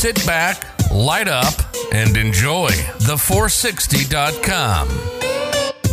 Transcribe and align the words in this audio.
Sit 0.00 0.24
back, 0.24 0.64
light 0.90 1.28
up, 1.28 1.52
and 1.92 2.16
enjoy 2.16 2.70
the460.com. 3.00 4.88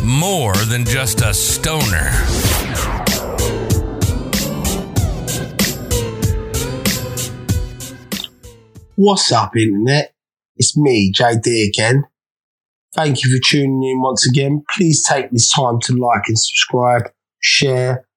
More 0.08 0.56
than 0.56 0.86
just 0.86 1.20
a 1.20 1.34
stoner. 1.34 2.12
What's 8.96 9.30
up, 9.34 9.58
Internet? 9.58 10.14
It's 10.56 10.78
me, 10.78 11.12
JD 11.12 11.68
again. 11.68 12.06
Thank 12.96 13.26
you 13.26 13.36
for 13.36 13.42
tuning 13.46 13.84
in 13.84 14.02
once 14.02 14.26
again. 14.26 14.64
Please 14.74 15.04
take 15.06 15.32
this 15.32 15.52
time 15.52 15.82
to 15.82 15.92
like 15.92 16.24
and 16.30 16.40
subscribe, 16.40 17.12
share, 17.42 18.08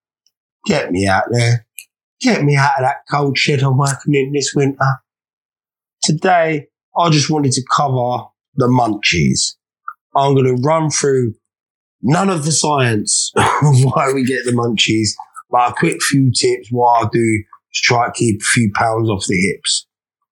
get 0.66 0.92
me 0.92 1.08
out 1.08 1.24
there. 1.32 1.66
Get 2.20 2.44
me 2.44 2.54
out 2.54 2.78
of 2.78 2.84
that 2.84 2.98
cold 3.10 3.36
shed 3.36 3.64
I'm 3.64 3.76
working 3.76 4.14
in 4.14 4.30
this 4.30 4.52
winter. 4.54 5.00
Today, 6.02 6.66
I 6.96 7.10
just 7.10 7.28
wanted 7.28 7.52
to 7.52 7.62
cover 7.76 8.24
the 8.54 8.68
munchies. 8.68 9.56
I'm 10.16 10.34
going 10.34 10.46
to 10.46 10.62
run 10.62 10.88
through 10.88 11.34
none 12.00 12.30
of 12.30 12.46
the 12.46 12.52
science 12.52 13.30
of 13.36 13.84
why 13.84 14.10
we 14.14 14.24
get 14.24 14.46
the 14.46 14.52
munchies, 14.52 15.10
but 15.50 15.72
a 15.72 15.74
quick 15.74 16.02
few 16.02 16.32
tips 16.32 16.68
what 16.70 17.04
I 17.04 17.08
do 17.12 17.44
to 17.74 17.80
try 17.82 18.06
to 18.06 18.12
keep 18.12 18.40
a 18.40 18.44
few 18.44 18.72
pounds 18.74 19.10
off 19.10 19.26
the 19.26 19.36
hips. 19.36 19.86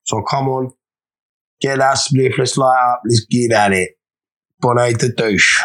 So 0.04 0.22
come 0.22 0.48
on, 0.48 0.72
get 1.60 1.80
that 1.80 1.98
spliff, 1.98 2.38
let's 2.38 2.56
light 2.56 2.92
up, 2.94 3.02
let's 3.04 3.26
get 3.26 3.52
at 3.52 3.74
it. 3.74 3.90
Bonnet 4.60 4.98
de 4.98 5.10
douche. 5.10 5.62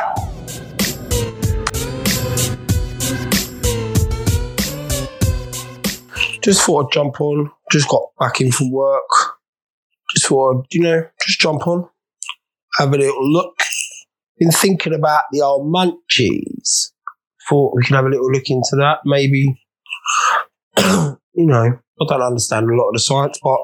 Just 6.41 6.61
thought 6.63 6.87
I'd 6.87 6.91
jump 6.91 7.21
on, 7.21 7.49
just 7.71 7.87
got 7.87 8.03
back 8.19 8.41
in 8.41 8.51
from 8.51 8.69
work. 8.69 9.39
Just 10.13 10.27
thought 10.27 10.65
you 10.71 10.81
know, 10.81 11.07
just 11.25 11.39
jump 11.39 11.67
on, 11.67 11.89
have 12.77 12.93
a 12.93 12.97
little 12.97 13.31
look. 13.31 13.55
Been 14.37 14.51
thinking 14.51 14.93
about 14.93 15.23
the 15.31 15.41
old 15.41 15.71
munchies. 15.73 16.91
Thought 17.49 17.75
we 17.75 17.83
could 17.83 17.95
have 17.95 18.05
a 18.05 18.09
little 18.09 18.31
look 18.31 18.49
into 18.49 18.75
that, 18.77 18.99
maybe. 19.05 19.61
you 20.77 21.17
know, 21.35 21.79
I 22.01 22.05
don't 22.07 22.21
understand 22.21 22.69
a 22.69 22.75
lot 22.75 22.87
of 22.87 22.93
the 22.93 22.99
science, 22.99 23.39
but 23.43 23.59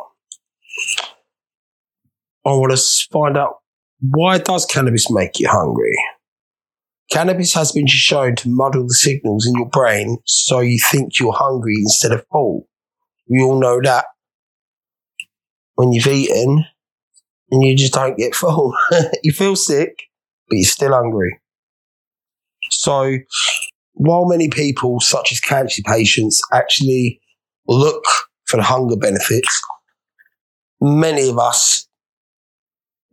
I 2.45 2.53
want 2.53 2.75
to 2.75 3.07
find 3.11 3.37
out 3.37 3.55
why 4.01 4.37
does 4.37 4.65
cannabis 4.65 5.11
make 5.11 5.39
you 5.39 5.49
hungry? 5.49 5.95
Cannabis 7.11 7.53
has 7.55 7.71
been 7.71 7.87
shown 7.87 8.35
to 8.37 8.49
muddle 8.49 8.83
the 8.83 8.93
signals 8.93 9.47
in 9.47 9.55
your 9.55 9.69
brain 9.69 10.19
so 10.25 10.59
you 10.59 10.79
think 10.91 11.19
you're 11.19 11.33
hungry 11.33 11.75
instead 11.77 12.11
of 12.11 12.23
full. 12.31 12.67
We 13.27 13.41
all 13.41 13.59
know 13.59 13.81
that 13.83 14.05
when 15.79 15.93
you've 15.93 16.07
eaten 16.07 16.65
and 17.51 17.63
you 17.63 17.73
just 17.73 17.93
don't 17.93 18.17
get 18.17 18.35
full, 18.35 18.73
you 19.23 19.31
feel 19.31 19.55
sick, 19.55 19.97
but 20.49 20.57
you're 20.57 20.65
still 20.65 20.91
hungry. 20.91 21.39
So, 22.69 23.15
while 23.93 24.25
many 24.27 24.49
people, 24.49 24.99
such 24.99 25.31
as 25.31 25.39
cancer 25.39 25.81
patients, 25.85 26.41
actually 26.51 27.21
look 27.65 28.03
for 28.43 28.57
the 28.57 28.63
hunger 28.63 28.97
benefits, 28.97 29.61
many 30.81 31.29
of 31.29 31.39
us 31.39 31.87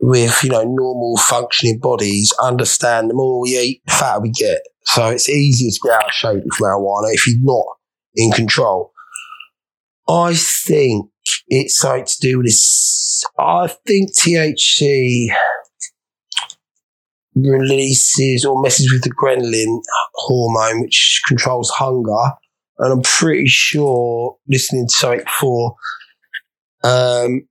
with 0.01 0.43
you 0.43 0.51
know 0.51 0.65
normal 0.65 1.19
functioning 1.19 1.79
bodies 1.79 2.35
understand 2.43 3.11
the 3.11 3.15
more 3.15 3.41
we 3.41 3.51
eat, 3.51 3.83
the 3.87 3.93
fatter 3.93 4.23
we 4.23 4.31
get. 4.31 4.63
So 4.87 5.07
it's 5.11 5.29
easier 5.29 5.71
to 5.71 5.81
get 5.85 6.03
out 6.03 6.09
of 6.09 6.15
shape 6.15 6.43
with 6.45 6.59
marijuana 6.61 7.15
if 7.15 7.29
you're 7.29 7.37
not 7.43 7.67
in 8.17 8.33
control. 8.33 8.93
I 10.09 10.35
think 10.35 11.11
it's 11.49 11.83
like 11.85 12.07
to 12.07 12.17
do 12.21 12.39
with 12.39 12.47
this. 12.47 13.25
I 13.39 13.69
think 13.87 14.11
THC 14.17 15.29
releases 17.35 18.45
or 18.45 18.61
messes 18.61 18.91
with 18.93 19.03
the 19.03 19.11
ghrelin 19.11 19.81
hormone, 20.15 20.83
which 20.83 21.23
controls 21.29 21.71
hunger. 21.71 22.33
And 22.79 22.93
I'm 22.93 23.03
pretty 23.03 23.47
sure 23.47 24.37
listening 24.49 24.89
to 24.89 24.95
something 24.95 25.25
before, 25.25 25.77
um, 26.83 27.49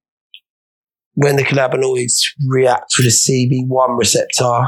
when 1.13 1.37
the 1.37 1.43
cannabinoids 1.43 2.25
react 2.47 2.93
with 2.97 3.05
the 3.05 3.11
CB1 3.11 3.97
receptor, 3.97 4.67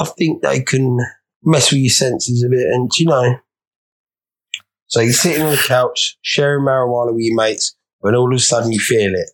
I 0.00 0.04
think 0.18 0.42
they 0.42 0.60
can 0.60 0.98
mess 1.44 1.70
with 1.70 1.80
your 1.80 1.90
senses 1.90 2.42
a 2.42 2.48
bit. 2.48 2.66
And, 2.66 2.90
you 2.98 3.06
know, 3.06 3.36
so 4.86 5.00
you're 5.00 5.12
sitting 5.12 5.42
on 5.42 5.52
the 5.52 5.56
couch, 5.56 6.18
sharing 6.22 6.66
marijuana 6.66 7.14
with 7.14 7.24
your 7.24 7.36
mates, 7.36 7.76
when 8.02 8.14
all 8.14 8.32
of 8.32 8.36
a 8.36 8.40
sudden 8.40 8.72
you 8.72 8.80
feel 8.80 9.14
it. 9.14 9.30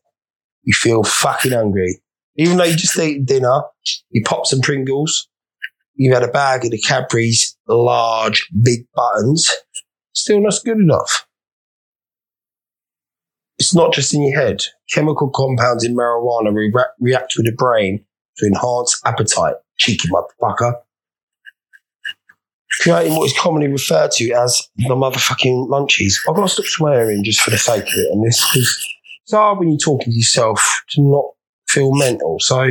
You 0.62 0.73
feel 0.75 1.03
fucking 1.03 1.53
hungry. 1.53 2.01
Even 2.37 2.56
though 2.56 2.65
you 2.65 2.77
just 2.77 2.99
ate 2.99 3.27
dinner, 3.27 3.62
you 4.11 4.23
pop 4.25 4.47
some 4.47 4.61
Pringles, 4.61 5.29
you've 5.95 6.15
had 6.15 6.23
a 6.23 6.31
bag 6.31 6.65
of 6.65 6.71
the 6.71 6.78
Cadbury's 6.78 7.57
large, 7.67 8.49
big 8.62 8.87
buttons, 8.95 9.51
still 10.12 10.41
not 10.41 10.55
good 10.65 10.77
enough. 10.77 11.27
It's 13.59 13.75
not 13.75 13.93
just 13.93 14.15
in 14.15 14.23
your 14.23 14.39
head. 14.39 14.62
Chemical 14.93 15.31
compounds 15.31 15.84
in 15.84 15.97
marijuana 15.97 16.55
re- 16.55 16.73
react 17.01 17.34
with 17.37 17.47
the 17.47 17.53
brain 17.53 18.05
to 18.37 18.47
enhance 18.47 19.01
appetite. 19.05 19.57
Cheeky 19.78 20.09
motherfucker. 20.09 20.75
Creating 22.81 23.16
what 23.16 23.25
is 23.27 23.39
commonly 23.39 23.69
referred 23.69 24.12
to 24.12 24.31
as 24.33 24.69
the 24.77 24.94
motherfucking 24.94 25.69
munchies. 25.69 26.15
I've 26.28 26.37
got 26.37 26.43
to 26.43 26.49
stop 26.49 26.66
swearing 26.66 27.25
just 27.25 27.41
for 27.41 27.50
the 27.50 27.59
sake 27.59 27.83
of 27.83 27.89
it 27.89 28.12
on 28.12 28.22
this 28.22 28.41
because 28.41 28.87
it's 29.25 29.33
hard 29.33 29.59
when 29.59 29.69
you're 29.69 29.78
talking 29.78 30.12
to 30.12 30.16
yourself 30.16 30.83
to 30.91 31.03
not 31.03 31.25
feel 31.69 31.93
mental. 31.93 32.39
So 32.39 32.71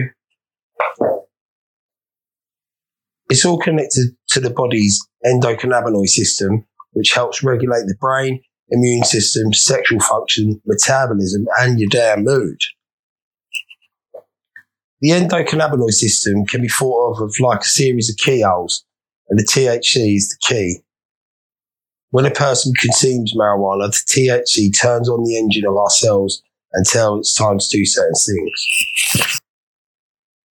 it's 3.30 3.46
all 3.46 3.60
connected 3.60 4.16
to 4.30 4.40
the 4.40 4.50
body's 4.50 5.06
endocannabinoid 5.26 6.08
system, 6.08 6.66
which 6.94 7.12
helps 7.12 7.44
regulate 7.44 7.86
the 7.88 7.98
brain, 8.00 8.42
immune 8.70 9.04
system, 9.04 9.54
sexual 9.54 10.00
function, 10.00 10.62
metabolism, 10.66 11.46
and 11.60 11.80
your 11.80 11.90
damn 11.90 12.24
mood. 12.24 12.60
The 15.02 15.10
endocannabinoid 15.10 15.92
system 15.92 16.46
can 16.46 16.62
be 16.62 16.70
thought 16.70 17.18
of 17.18 17.24
as 17.24 17.40
like 17.40 17.62
a 17.62 17.66
series 17.66 18.10
of 18.10 18.18
keyholes, 18.18 18.84
and 19.30 19.40
the 19.40 19.46
THC 19.46 20.16
is 20.16 20.30
the 20.30 20.38
key. 20.42 20.80
When 22.12 22.26
a 22.26 22.32
person 22.32 22.74
consumes 22.80 23.34
marijuana, 23.36 23.92
the 23.92 24.04
THC 24.08 24.72
turns 24.80 25.10
on 25.10 25.24
the 25.24 25.38
engine 25.38 25.66
of 25.66 25.76
our 25.76 25.90
cells 25.90 26.42
until 26.74 27.20
it's 27.20 27.36
time 27.36 27.60
to 27.60 27.68
do 27.70 27.86
certain 27.86 28.14
things. 28.14 29.42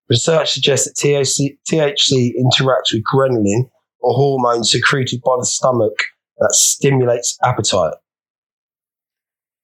Research 0.10 0.52
suggests 0.52 0.88
that 0.88 0.96
THC, 0.96 1.58
THC 1.70 2.32
interacts 2.36 2.94
with 2.94 3.04
ghrelin, 3.14 3.70
a 4.04 4.14
hormone 4.14 4.64
secreted 4.64 5.22
by 5.22 5.36
the 5.38 5.46
stomach 5.46 5.94
that 6.38 6.54
stimulates 6.54 7.38
appetite. 7.44 7.94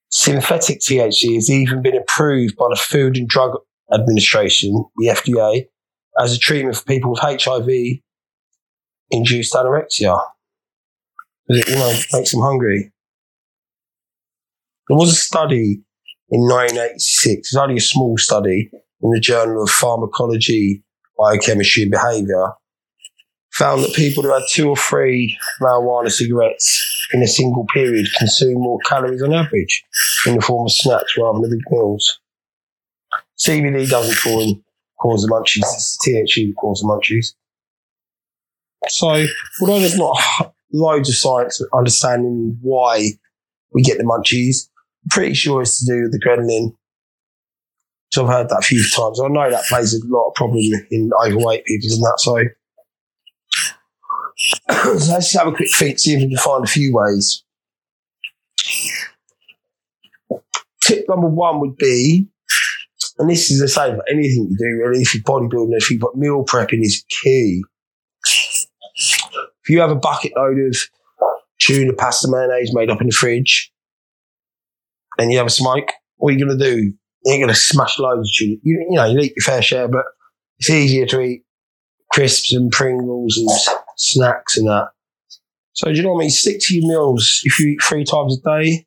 Synthetic 0.10 0.80
THC 0.80 1.36
has 1.36 1.50
even 1.50 1.82
been 1.82 1.98
approved 1.98 2.56
by 2.56 2.68
the 2.70 2.78
Food 2.78 3.18
and 3.18 3.28
Drug 3.28 3.58
Administration, 3.94 4.86
the 4.98 5.08
FDA, 5.08 5.66
as 6.20 6.34
a 6.34 6.40
treatment 6.40 6.78
for 6.78 6.86
people 6.86 7.12
with 7.12 7.20
HIV 7.20 7.68
induced 9.12 9.54
anorexia. 9.54 10.20
It, 11.48 11.68
you 11.68 11.76
know, 11.76 11.94
makes 12.14 12.32
them 12.32 12.42
hungry. 12.42 12.92
There 14.88 14.98
was 14.98 15.12
a 15.12 15.16
study 15.16 15.82
in 16.30 16.42
1986, 16.42 17.40
it's 17.40 17.56
only 17.56 17.78
a 17.78 17.82
small 17.82 18.18
study 18.18 18.70
in 19.02 19.10
the 19.12 19.20
Journal 19.20 19.64
of 19.64 19.70
Pharmacology, 19.70 20.84
Biochemistry 21.18 21.84
and 21.84 21.92
Behavior, 21.92 22.52
found 23.54 23.84
that 23.84 23.94
people 23.94 24.24
who 24.24 24.34
had 24.34 24.44
two 24.50 24.70
or 24.70 24.76
three 24.76 25.38
marijuana 25.62 26.12
cigarettes 26.12 26.84
in 27.14 27.24
a 27.24 27.28
single 27.28 27.66
period 27.74 28.08
consume 28.18 28.56
more 28.56 28.80
calories 28.86 29.24
on 29.24 29.34
average 29.34 29.84
in 30.26 30.36
the 30.36 30.42
form 30.42 30.66
of 30.66 30.72
snacks 30.72 31.18
rather 31.18 31.40
than 31.40 31.52
big 31.52 31.62
meals. 31.72 32.20
CBD 33.40 33.90
doesn't 33.90 34.64
cause 35.00 35.22
the 35.24 35.30
munchies, 35.30 35.98
THC 36.06 36.54
causes 36.56 36.82
the 36.82 36.88
munchies. 36.88 37.34
So, 38.90 39.26
although 39.62 39.80
there's 39.80 39.98
not 39.98 40.18
loads 40.72 41.10
of 41.10 41.16
science 41.16 41.62
understanding 41.74 42.58
why 42.62 43.10
we 43.74 43.82
get 43.82 43.98
the 43.98 44.04
munchies, 44.04 44.70
I'm 45.04 45.10
pretty 45.10 45.34
sure 45.34 45.62
it's 45.62 45.86
to 45.86 45.92
do 45.92 46.04
with 46.04 46.12
the 46.12 46.20
ghrelin. 46.20 46.76
So 48.12 48.24
I've 48.24 48.32
heard 48.32 48.50
that 48.50 48.60
a 48.60 48.66
few 48.66 48.84
times. 48.96 49.20
I 49.20 49.28
know 49.28 49.50
that 49.50 49.66
plays 49.66 49.94
a 49.94 50.00
lot 50.08 50.30
of 50.30 50.36
problem 50.36 50.62
in 50.92 51.12
overweight 51.26 51.66
people 51.66 51.90
and 51.92 52.04
that. 52.04 52.20
So 52.20 52.38
so 54.98 55.14
let's 55.14 55.34
have 55.34 55.48
a 55.48 55.52
quick 55.52 55.70
think, 55.76 56.00
see 56.00 56.14
if 56.14 56.22
we 56.22 56.30
can 56.30 56.38
find 56.38 56.64
a 56.64 56.68
few 56.68 56.94
ways. 56.94 57.44
Tip 60.82 61.06
number 61.10 61.28
one 61.28 61.60
would 61.60 61.76
be, 61.76 62.28
and 63.18 63.30
this 63.30 63.52
is 63.52 63.60
the 63.60 63.68
same 63.68 63.96
for 63.96 64.06
anything 64.10 64.48
you 64.50 64.58
do, 64.58 64.84
really, 64.84 65.02
if 65.02 65.14
you're 65.14 65.24
bodybuilding, 65.24 65.76
if 65.76 65.92
you 65.92 66.00
but 66.00 66.16
meal 66.16 66.46
prepping 66.46 66.82
is 66.82 67.04
key. 67.10 67.64
If 69.68 69.72
you 69.72 69.82
have 69.82 69.92
a 69.92 69.96
bucket 69.96 70.32
load 70.38 70.58
of 70.60 70.78
tuna, 71.60 71.92
pasta, 71.94 72.30
mayonnaise 72.32 72.74
made 72.74 72.90
up 72.90 73.02
in 73.02 73.08
the 73.08 73.14
fridge, 73.14 73.70
and 75.18 75.30
you 75.30 75.38
have 75.40 75.48
a 75.48 75.50
smoke, 75.52 75.90
what 76.16 76.30
are 76.30 76.38
you 76.38 76.46
going 76.46 76.58
to 76.58 76.64
do? 76.64 76.94
you 77.28 77.34
ain't 77.34 77.42
going 77.42 77.54
to 77.54 77.60
smash 77.60 78.00
loads 78.00 78.30
of 78.30 78.34
tuna. 78.34 78.56
You, 78.64 78.88
you 78.90 78.96
know, 78.96 79.06
you 79.06 79.20
eat 79.20 79.34
your 79.36 79.44
fair 79.44 79.62
share, 79.62 79.90
but 79.90 80.06
it's 80.60 80.70
easier 80.70 81.06
to 81.08 81.20
eat 81.20 81.44
crisps 82.14 82.54
and 82.54 82.72
Pringles 82.72 83.38
and 83.38 83.78
snacks 83.98 84.58
and 84.58 84.68
that. 84.68 84.88
So, 85.74 85.92
do 85.92 85.98
you 85.98 86.04
know 86.04 86.14
what 86.14 86.20
I 86.20 86.22
mean? 86.22 86.30
Stick 86.30 86.58
to 86.62 86.76
your 86.76 86.88
meals. 86.88 87.42
If 87.44 87.60
you 87.60 87.72
eat 87.72 87.84
three 87.84 88.06
times 88.06 88.40
a 88.40 88.62
day, 88.62 88.86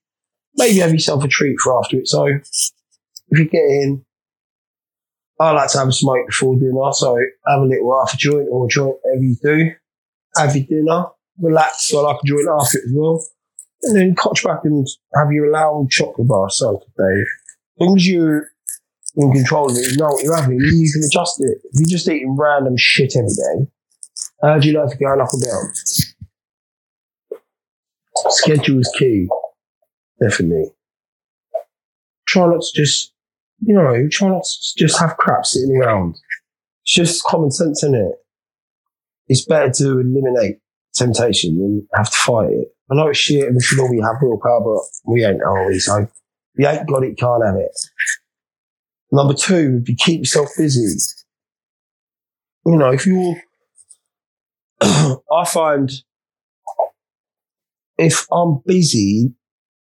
maybe 0.56 0.78
have 0.78 0.92
yourself 0.92 1.22
a 1.22 1.28
treat 1.28 1.56
for 1.62 1.78
after 1.78 1.98
it. 1.98 2.08
So, 2.08 2.24
if 2.24 3.38
you 3.38 3.48
get 3.48 3.62
in, 3.62 4.04
I 5.38 5.52
like 5.52 5.70
to 5.72 5.78
have 5.78 5.88
a 5.88 5.92
smoke 5.92 6.26
before 6.26 6.58
dinner. 6.58 6.92
So, 6.92 7.16
have 7.46 7.60
a 7.60 7.64
little 7.64 8.02
half 8.02 8.14
a 8.14 8.16
joint 8.16 8.48
or 8.50 8.64
a 8.64 8.68
joint, 8.68 8.96
whatever 9.02 9.22
you 9.22 9.36
do. 9.42 9.70
Have 10.36 10.56
your 10.56 10.66
dinner, 10.66 11.06
relax. 11.40 11.88
So, 11.88 12.00
I 12.00 12.12
like 12.12 12.22
a 12.22 12.26
joint 12.26 12.48
after 12.48 12.78
as 12.78 12.92
well. 12.94 13.24
And 13.82 13.96
then 13.96 14.14
catch 14.14 14.44
back 14.44 14.60
and 14.64 14.86
have 15.16 15.32
your 15.32 15.46
allowed 15.46 15.90
chocolate 15.90 16.28
bar. 16.28 16.50
So, 16.50 16.82
Dave, 16.98 17.24
as 17.24 17.86
long 17.86 17.96
as 17.96 18.06
you're 18.06 18.50
in 19.16 19.32
control 19.32 19.70
of 19.70 19.76
it, 19.76 19.90
you 19.90 19.96
know 19.96 20.08
what 20.08 20.22
you're 20.22 20.36
having, 20.36 20.58
you 20.58 20.92
can 20.92 21.02
adjust 21.04 21.40
it. 21.40 21.58
If 21.64 21.80
you're 21.80 21.98
just 21.98 22.08
eating 22.08 22.36
random 22.38 22.76
shit 22.76 23.16
every 23.16 23.28
day, 23.28 23.70
how 24.42 24.58
do 24.58 24.68
you 24.68 24.74
know 24.74 24.88
to 24.88 24.96
go 24.96 25.20
up 25.20 25.28
or 25.32 25.40
down? 25.40 25.72
Schedule 28.28 28.80
is 28.80 28.94
key. 28.98 29.28
Definitely. 30.20 30.72
Try 32.28 32.46
not 32.46 32.60
to 32.60 32.80
just, 32.80 33.12
you 33.60 33.74
know, 33.74 34.08
try 34.10 34.28
not 34.28 34.44
to 34.44 34.74
just 34.78 35.00
have 35.00 35.16
crap 35.16 35.44
sitting 35.44 35.76
around. 35.76 36.16
It's 36.84 36.94
just 36.94 37.24
common 37.24 37.50
sense, 37.50 37.82
isn't 37.82 37.94
it? 37.94 38.14
It's 39.30 39.46
better 39.46 39.70
to 39.70 40.00
eliminate 40.00 40.56
temptation 40.92 41.56
than 41.56 41.88
have 41.94 42.10
to 42.10 42.16
fight 42.16 42.50
it. 42.50 42.68
I 42.90 42.96
know 42.96 43.06
it's 43.06 43.18
shit 43.20 43.46
and 43.46 43.54
we 43.54 43.62
should 43.62 43.78
all 43.78 43.88
be 43.88 44.00
have 44.00 44.16
willpower, 44.20 44.60
but 44.60 44.82
we 45.06 45.24
ain't, 45.24 45.40
are 45.40 45.68
we? 45.68 45.78
So 45.78 46.08
you 46.56 46.66
ain't 46.66 46.88
got 46.88 47.04
it, 47.04 47.16
can't 47.16 47.46
have 47.46 47.54
it. 47.54 47.70
Number 49.12 49.34
two 49.34 49.74
would 49.74 49.84
be 49.84 49.94
keep 49.94 50.22
yourself 50.22 50.48
busy. 50.58 50.98
You 52.66 52.76
know, 52.76 52.90
if 52.90 53.06
you're, 53.06 53.36
I 54.80 55.44
find 55.46 55.88
if 57.96 58.26
I'm 58.32 58.62
busy, 58.66 59.32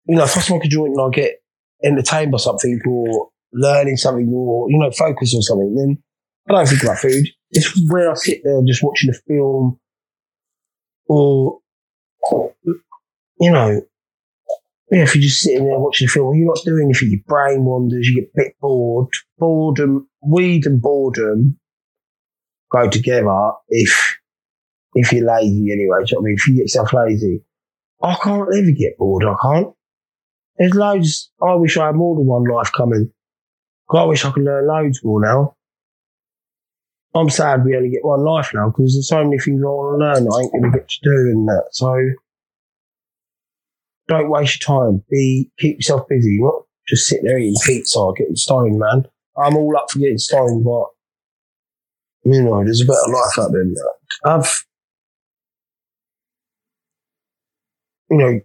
you 0.07 0.15
know, 0.15 0.23
if 0.23 0.35
I 0.35 0.41
smoke 0.41 0.65
a 0.65 0.67
joint 0.67 0.93
and 0.97 1.01
I 1.01 1.09
get 1.15 1.35
entertained 1.83 2.31
by 2.31 2.39
something 2.39 2.81
or 2.87 3.29
learning 3.53 3.97
something 3.97 4.27
or, 4.33 4.71
you 4.71 4.79
know, 4.79 4.89
focus 4.89 5.35
on 5.35 5.43
something, 5.43 5.75
then 5.75 6.03
I 6.49 6.53
don't 6.53 6.67
think 6.67 6.81
about 6.81 6.97
food. 6.97 7.27
It's 7.55 7.89
where 7.89 8.11
I 8.11 8.15
sit 8.15 8.41
there 8.43 8.61
just 8.67 8.83
watching 8.83 9.09
a 9.09 9.13
film 9.13 9.79
or, 11.07 11.59
you 13.39 13.51
know, 13.51 13.81
yeah, 14.91 15.03
if 15.03 15.15
you're 15.15 15.23
just 15.23 15.41
sitting 15.41 15.65
there 15.65 15.79
watching 15.79 16.05
a 16.05 16.11
film, 16.11 16.35
you're 16.35 16.47
not 16.47 16.63
doing 16.65 16.85
anything, 16.85 17.11
your 17.11 17.21
brain 17.25 17.63
wanders, 17.63 18.07
you 18.07 18.21
get 18.21 18.29
a 18.29 18.45
bit 18.45 18.55
bored. 18.59 19.07
Boredom, 19.39 20.07
weed 20.21 20.65
and 20.65 20.81
boredom 20.81 21.57
go 22.71 22.89
together 22.89 23.51
if 23.69 24.17
if 24.93 25.11
you're 25.11 25.25
lazy 25.25 25.71
anyway. 25.71 26.03
Do 26.03 26.11
you 26.11 26.17
know 26.17 26.19
what 26.19 26.19
I 26.19 26.25
mean? 26.25 26.35
If 26.37 26.47
you 26.47 26.55
get 26.55 26.61
yourself 26.61 26.93
lazy. 26.93 27.43
I 28.03 28.15
can't 28.15 28.49
ever 28.55 28.71
get 28.71 28.97
bored, 28.97 29.23
I 29.23 29.35
can't. 29.41 29.73
There's 30.57 30.73
loads, 30.73 31.31
I 31.41 31.55
wish 31.55 31.77
I 31.77 31.87
had 31.87 31.95
more 31.95 32.15
than 32.15 32.25
one 32.25 32.43
life 32.43 32.71
coming. 32.75 33.11
I 33.89 34.03
wish 34.03 34.25
I 34.25 34.31
could 34.31 34.43
learn 34.43 34.67
loads 34.67 35.01
more 35.03 35.21
now. 35.21 35.55
I'm 37.15 37.29
sad 37.29 37.63
we 37.63 37.75
only 37.75 37.89
get 37.89 38.03
one 38.03 38.25
life 38.25 38.51
now 38.53 38.67
because 38.67 38.93
there's 38.93 39.07
so 39.07 39.23
many 39.23 39.39
things 39.39 39.61
I 39.63 39.67
want 39.67 40.01
to 40.01 40.05
learn 40.05 40.33
I 40.33 40.43
ain't 40.43 40.51
going 40.51 40.71
to 40.71 40.77
get 40.77 40.89
to 40.89 40.99
do 41.01 41.31
and 41.31 41.47
that. 41.47 41.67
So 41.71 41.95
don't 44.09 44.29
waste 44.29 44.67
your 44.67 44.77
time. 44.77 45.03
Be 45.09 45.49
keep 45.57 45.77
yourself 45.77 46.07
busy. 46.09 46.39
Not 46.41 46.63
just 46.87 47.07
sit 47.07 47.21
there 47.23 47.39
eating 47.39 47.55
pizza 47.65 47.99
getting 48.17 48.35
stoned, 48.35 48.79
man. 48.79 49.05
I'm 49.37 49.55
all 49.55 49.77
up 49.77 49.89
for 49.89 49.99
getting 49.99 50.17
stoned, 50.17 50.65
but 50.65 50.87
you 52.23 52.43
know, 52.43 52.63
there's 52.63 52.81
a 52.81 52.85
better 52.85 52.99
life 53.07 53.39
out 53.39 53.51
there 53.51 53.63
than 53.63 53.73
that. 53.73 53.95
I've 54.25 54.65
you 58.09 58.17
know, 58.17 58.39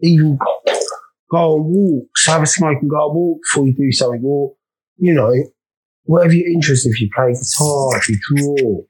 even 0.00 0.38
go 1.30 1.36
on 1.36 1.64
walks, 1.64 2.26
have 2.26 2.42
a 2.42 2.46
smoke 2.46 2.78
and 2.80 2.90
go 2.90 2.96
on 2.96 3.14
walk 3.14 3.38
before 3.42 3.66
you 3.66 3.74
do 3.74 3.92
something, 3.92 4.22
or 4.24 4.54
you 4.96 5.12
know, 5.12 5.32
whatever 6.06 6.34
your 6.34 6.48
interest. 6.48 6.86
If 6.86 7.00
you 7.00 7.08
play 7.14 7.32
guitar, 7.32 7.98
if 7.98 8.08
you 8.08 8.18
draw, 8.28 8.80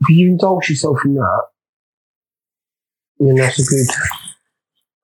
if 0.00 0.08
you 0.08 0.28
indulge 0.28 0.70
yourself 0.70 0.98
in 1.04 1.14
that, 1.14 1.42
then 3.18 3.34
that's 3.36 3.58
a 3.58 3.64
good 3.64 3.86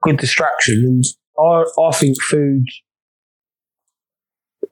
good 0.02 0.18
distraction. 0.18 0.84
And 0.84 1.04
I, 1.38 1.64
I 1.80 1.92
think 1.92 2.20
food, 2.22 2.66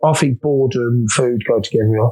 I 0.05 0.12
think 0.12 0.40
boredom 0.40 1.06
food 1.08 1.43
go 1.46 1.61
together. 1.61 2.11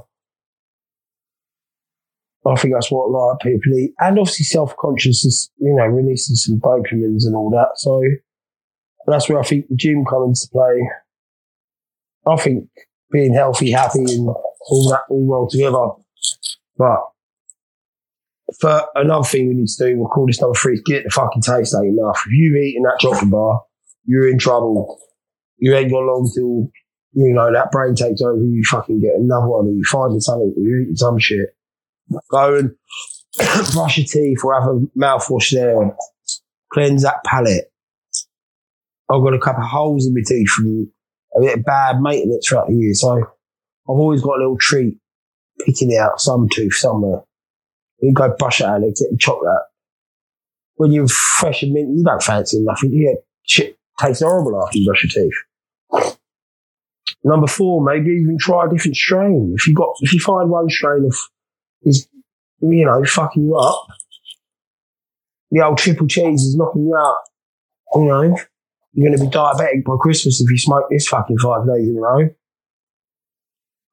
I 2.47 2.55
think 2.55 2.73
that's 2.73 2.91
what 2.91 3.09
a 3.09 3.13
lot 3.13 3.33
of 3.33 3.41
people 3.41 3.75
eat. 3.75 3.93
And 3.99 4.19
obviously 4.19 4.45
self-consciousness, 4.45 5.51
you 5.59 5.75
know, 5.75 5.85
releasing 5.85 6.37
some 6.37 6.59
dopamines 6.61 7.27
and 7.27 7.37
all 7.37 7.51
that. 7.51 7.73
So 7.77 8.01
that's 9.07 9.29
where 9.29 9.39
I 9.39 9.43
think 9.43 9.69
the 9.69 9.77
gym 9.77 10.05
comes 10.07 10.45
into 10.45 10.53
play. 10.53 10.81
I 12.27 12.37
think 12.37 12.69
being 13.11 13.35
healthy, 13.35 13.71
happy 13.71 14.01
and 14.01 14.29
all 14.29 14.91
that 14.91 15.03
all 15.09 15.27
roll 15.27 15.49
together. 15.49 15.89
But 16.77 17.01
for 18.61 18.87
another 18.95 19.25
thing 19.25 19.49
we 19.49 19.55
need 19.55 19.69
to 19.69 19.85
do, 19.85 19.99
we'll 19.99 20.09
call 20.09 20.27
this 20.27 20.41
number 20.41 20.59
three, 20.59 20.81
get 20.85 21.05
the 21.05 21.11
fucking 21.11 21.43
taste 21.43 21.75
out 21.75 21.81
of 21.81 21.85
your 21.87 22.07
mouth. 22.07 22.17
If 22.27 22.33
you've 22.33 22.57
eaten 22.57 22.83
that 22.85 22.99
chocolate 23.01 23.31
bar, 23.31 23.63
you're 24.05 24.29
in 24.29 24.39
trouble. 24.39 24.99
You 25.59 25.75
ain't 25.75 25.91
got 25.91 26.05
long 26.05 26.31
till, 26.35 26.71
you 27.13 27.35
know, 27.35 27.53
that 27.53 27.71
brain 27.71 27.95
takes 27.95 28.23
over, 28.23 28.39
you 28.39 28.63
fucking 28.65 29.01
get 29.01 29.17
another 29.17 29.49
one, 29.49 29.67
or 29.67 29.71
you 29.71 29.83
finding 29.91 30.21
something, 30.21 30.55
or 30.57 30.63
you're 30.63 30.83
eating 30.83 30.97
some 30.97 31.19
shit. 31.19 31.55
Go 32.31 32.57
and 32.57 32.71
brush 33.73 33.99
your 33.99 34.07
teeth 34.07 34.39
or 34.45 34.55
have 34.55 34.71
a 34.71 34.99
mouthwash 34.99 35.51
there 35.53 35.95
cleanse 36.73 37.03
that 37.03 37.25
palate. 37.25 37.73
I've 39.11 39.23
got 39.23 39.35
a 39.35 39.39
couple 39.39 39.65
of 39.65 39.71
holes 39.71 40.07
in 40.07 40.15
my 40.15 40.21
teeth 40.27 40.49
from 40.49 40.91
a 41.37 41.41
bit 41.41 41.59
of 41.59 41.65
bad 41.65 42.01
maintenance 42.01 42.47
throughout 42.47 42.69
the 42.69 42.75
year, 42.75 42.95
so 42.95 43.17
I've 43.19 43.27
always 43.87 44.23
got 44.23 44.37
a 44.37 44.43
little 44.43 44.59
treat 44.59 44.97
picking 45.65 45.91
it 45.91 45.99
out 45.99 46.21
some 46.21 46.49
tooth 46.55 46.75
somewhere. 46.75 47.23
You 48.01 48.13
go 48.13 48.35
brush 48.39 48.61
it 48.61 48.67
out 48.67 48.77
and 48.77 48.95
get 48.95 49.11
the 49.11 49.17
chocolate. 49.19 49.55
When 50.77 50.93
you're 50.93 51.09
fresh 51.09 51.63
and 51.63 51.73
mint, 51.73 51.97
you 51.97 52.05
don't 52.05 52.23
fancy 52.23 52.61
nothing. 52.61 52.93
You 52.93 53.19
shit 53.43 53.77
tastes 54.01 54.23
horrible 54.23 54.63
after 54.63 54.79
you 54.79 54.87
brush 54.87 55.05
your 55.05 55.25
teeth. 55.25 56.15
Number 57.25 57.49
four, 57.49 57.85
maybe 57.85 58.11
even 58.11 58.39
try 58.39 58.67
a 58.67 58.71
different 58.71 58.97
strain. 58.97 59.53
If 59.57 59.67
you 59.67 59.75
got, 59.75 59.95
if 60.01 60.13
you 60.13 60.21
find 60.21 60.49
one 60.51 60.69
strain 60.71 61.05
of 61.05 61.17
is, 61.83 62.09
you 62.61 62.85
know, 62.85 63.05
fucking 63.05 63.45
you 63.45 63.57
up, 63.57 63.87
the 65.51 65.65
old 65.65 65.79
triple 65.79 66.07
cheese 66.07 66.43
is 66.43 66.57
knocking 66.57 66.87
you 66.87 66.95
out. 66.95 67.17
You 67.95 68.05
know, 68.05 68.37
you're 68.99 69.09
going 69.09 69.19
to 69.19 69.25
be 69.25 69.31
diabetic 69.31 69.85
by 69.85 69.95
Christmas 70.01 70.41
if 70.41 70.51
you 70.51 70.59
smoke 70.59 70.87
this 70.91 71.07
fucking 71.07 71.39
five 71.39 71.65
days 71.69 71.89
in 71.89 71.97
a 71.97 72.01
row. 72.01 72.29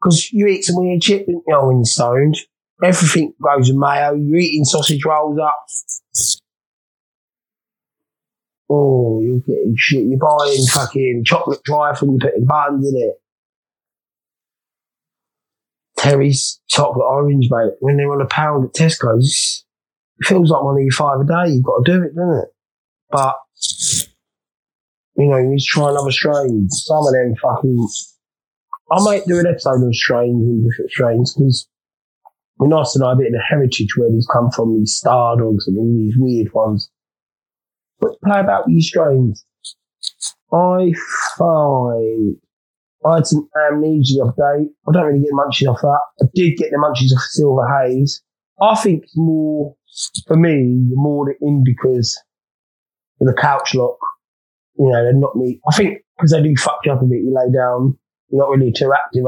Because 0.01 0.31
you 0.31 0.47
eat 0.47 0.63
some 0.63 0.77
weird 0.77 1.03
shit, 1.03 1.27
you 1.27 1.43
know, 1.47 1.67
when 1.67 1.77
you're 1.77 1.85
stoned. 1.85 2.37
Everything 2.83 3.33
goes 3.39 3.69
in 3.69 3.79
mayo. 3.79 4.15
You're 4.15 4.39
eating 4.39 4.65
sausage 4.65 5.05
rolls 5.05 5.37
up. 5.39 5.63
Oh, 8.67 9.21
you're 9.21 9.41
getting 9.41 9.75
shit. 9.77 10.05
You're 10.05 10.17
buying 10.17 10.65
fucking 10.71 11.23
chocolate 11.23 11.61
dry 11.63 11.91
and 11.91 12.19
you're 12.19 12.31
putting 12.31 12.45
buns 12.45 12.87
in 12.87 12.99
it. 12.99 13.21
Terry's 15.99 16.59
chocolate 16.67 17.05
orange, 17.07 17.47
mate. 17.51 17.73
When 17.79 17.97
they're 17.97 18.11
on 18.11 18.21
a 18.21 18.25
pound 18.25 18.65
at 18.65 18.73
Tesco's, 18.73 19.65
it 20.17 20.25
feels 20.25 20.49
like 20.49 20.63
one 20.63 20.77
of 20.77 20.81
your 20.81 20.91
five 20.91 21.19
a 21.19 21.23
day. 21.25 21.53
You've 21.53 21.63
got 21.63 21.85
to 21.85 21.91
do 21.91 22.03
it, 22.03 22.15
doesn't 22.15 22.39
it? 22.39 22.49
But, 23.11 23.35
you 25.17 25.27
know, 25.27 25.37
to 25.37 25.63
try 25.63 25.89
another 25.89 26.11
strain. 26.11 26.67
Some 26.69 27.05
of 27.05 27.13
them 27.13 27.35
fucking. 27.41 27.87
I 28.91 29.03
might 29.03 29.25
do 29.25 29.39
an 29.39 29.47
episode 29.47 29.83
on 29.83 29.93
strains 29.93 30.43
and 30.43 30.69
different 30.69 30.91
strains 30.91 31.33
because 31.33 31.67
we're 32.57 32.67
nice 32.67 32.93
to 32.93 32.99
know 32.99 33.09
a 33.09 33.15
bit 33.15 33.27
of 33.27 33.33
the 33.33 33.41
heritage 33.47 33.97
where 33.97 34.11
these 34.11 34.27
come 34.31 34.51
from, 34.51 34.77
these 34.77 34.95
star 34.95 35.37
dogs 35.37 35.67
and 35.67 35.77
all 35.77 35.93
these 35.97 36.15
weird 36.17 36.53
ones. 36.53 36.89
But 37.99 38.21
play 38.23 38.39
about 38.39 38.67
these 38.67 38.87
strains. 38.87 39.43
I 40.53 40.93
find 41.37 42.37
I 43.05 43.15
had 43.15 43.27
some 43.27 43.47
amnesia 43.69 44.33
day. 44.35 44.69
I 44.87 44.91
don't 44.91 45.05
really 45.05 45.19
get 45.19 45.31
munchies 45.31 45.67
off 45.67 45.81
that. 45.81 45.99
I 46.21 46.25
did 46.33 46.57
get 46.57 46.71
the 46.71 46.77
munchies 46.77 47.15
off 47.15 47.23
Silver 47.29 47.67
Haze. 47.67 48.21
I 48.61 48.75
think 48.75 49.03
more, 49.15 49.75
for 50.27 50.37
me, 50.37 50.85
the 50.89 50.95
more 50.95 51.25
the 51.25 51.45
indicas, 51.45 52.15
the 53.19 53.33
couch 53.33 53.75
lock, 53.75 53.97
you 54.77 54.89
know, 54.91 55.03
they're 55.03 55.13
not 55.13 55.35
me. 55.35 55.59
I 55.69 55.75
think 55.75 55.99
because 56.17 56.31
they 56.31 56.41
do 56.41 56.55
fuck 56.55 56.79
you 56.85 56.91
up 56.91 57.01
a 57.01 57.05
bit, 57.05 57.23
you 57.23 57.33
lay 57.33 57.51
down, 57.51 57.97
you're 58.29 58.41
not 58.41 58.49
really 58.49 58.71
too 58.71 58.93
active? 58.93 59.23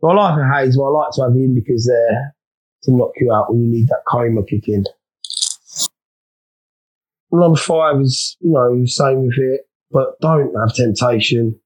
So 0.00 0.08
I 0.08 0.14
like 0.14 0.38
a 0.38 0.48
haze, 0.48 0.76
but 0.76 0.84
I 0.84 0.90
like 0.90 1.10
to 1.14 1.22
have 1.22 1.34
the 1.34 1.40
indicas 1.40 1.86
there 1.86 2.34
to 2.84 2.92
knock 2.92 3.12
you 3.20 3.32
out 3.32 3.52
when 3.52 3.62
you 3.62 3.68
need 3.68 3.88
that 3.88 4.02
coma 4.06 4.44
kick 4.44 4.68
in. 4.68 4.84
Number 7.30 7.58
five 7.58 8.00
is, 8.00 8.36
you 8.40 8.52
know, 8.52 8.84
same 8.86 9.26
with 9.26 9.38
it, 9.38 9.68
but 9.90 10.18
don't 10.20 10.54
have 10.58 10.74
temptation. 10.74 11.58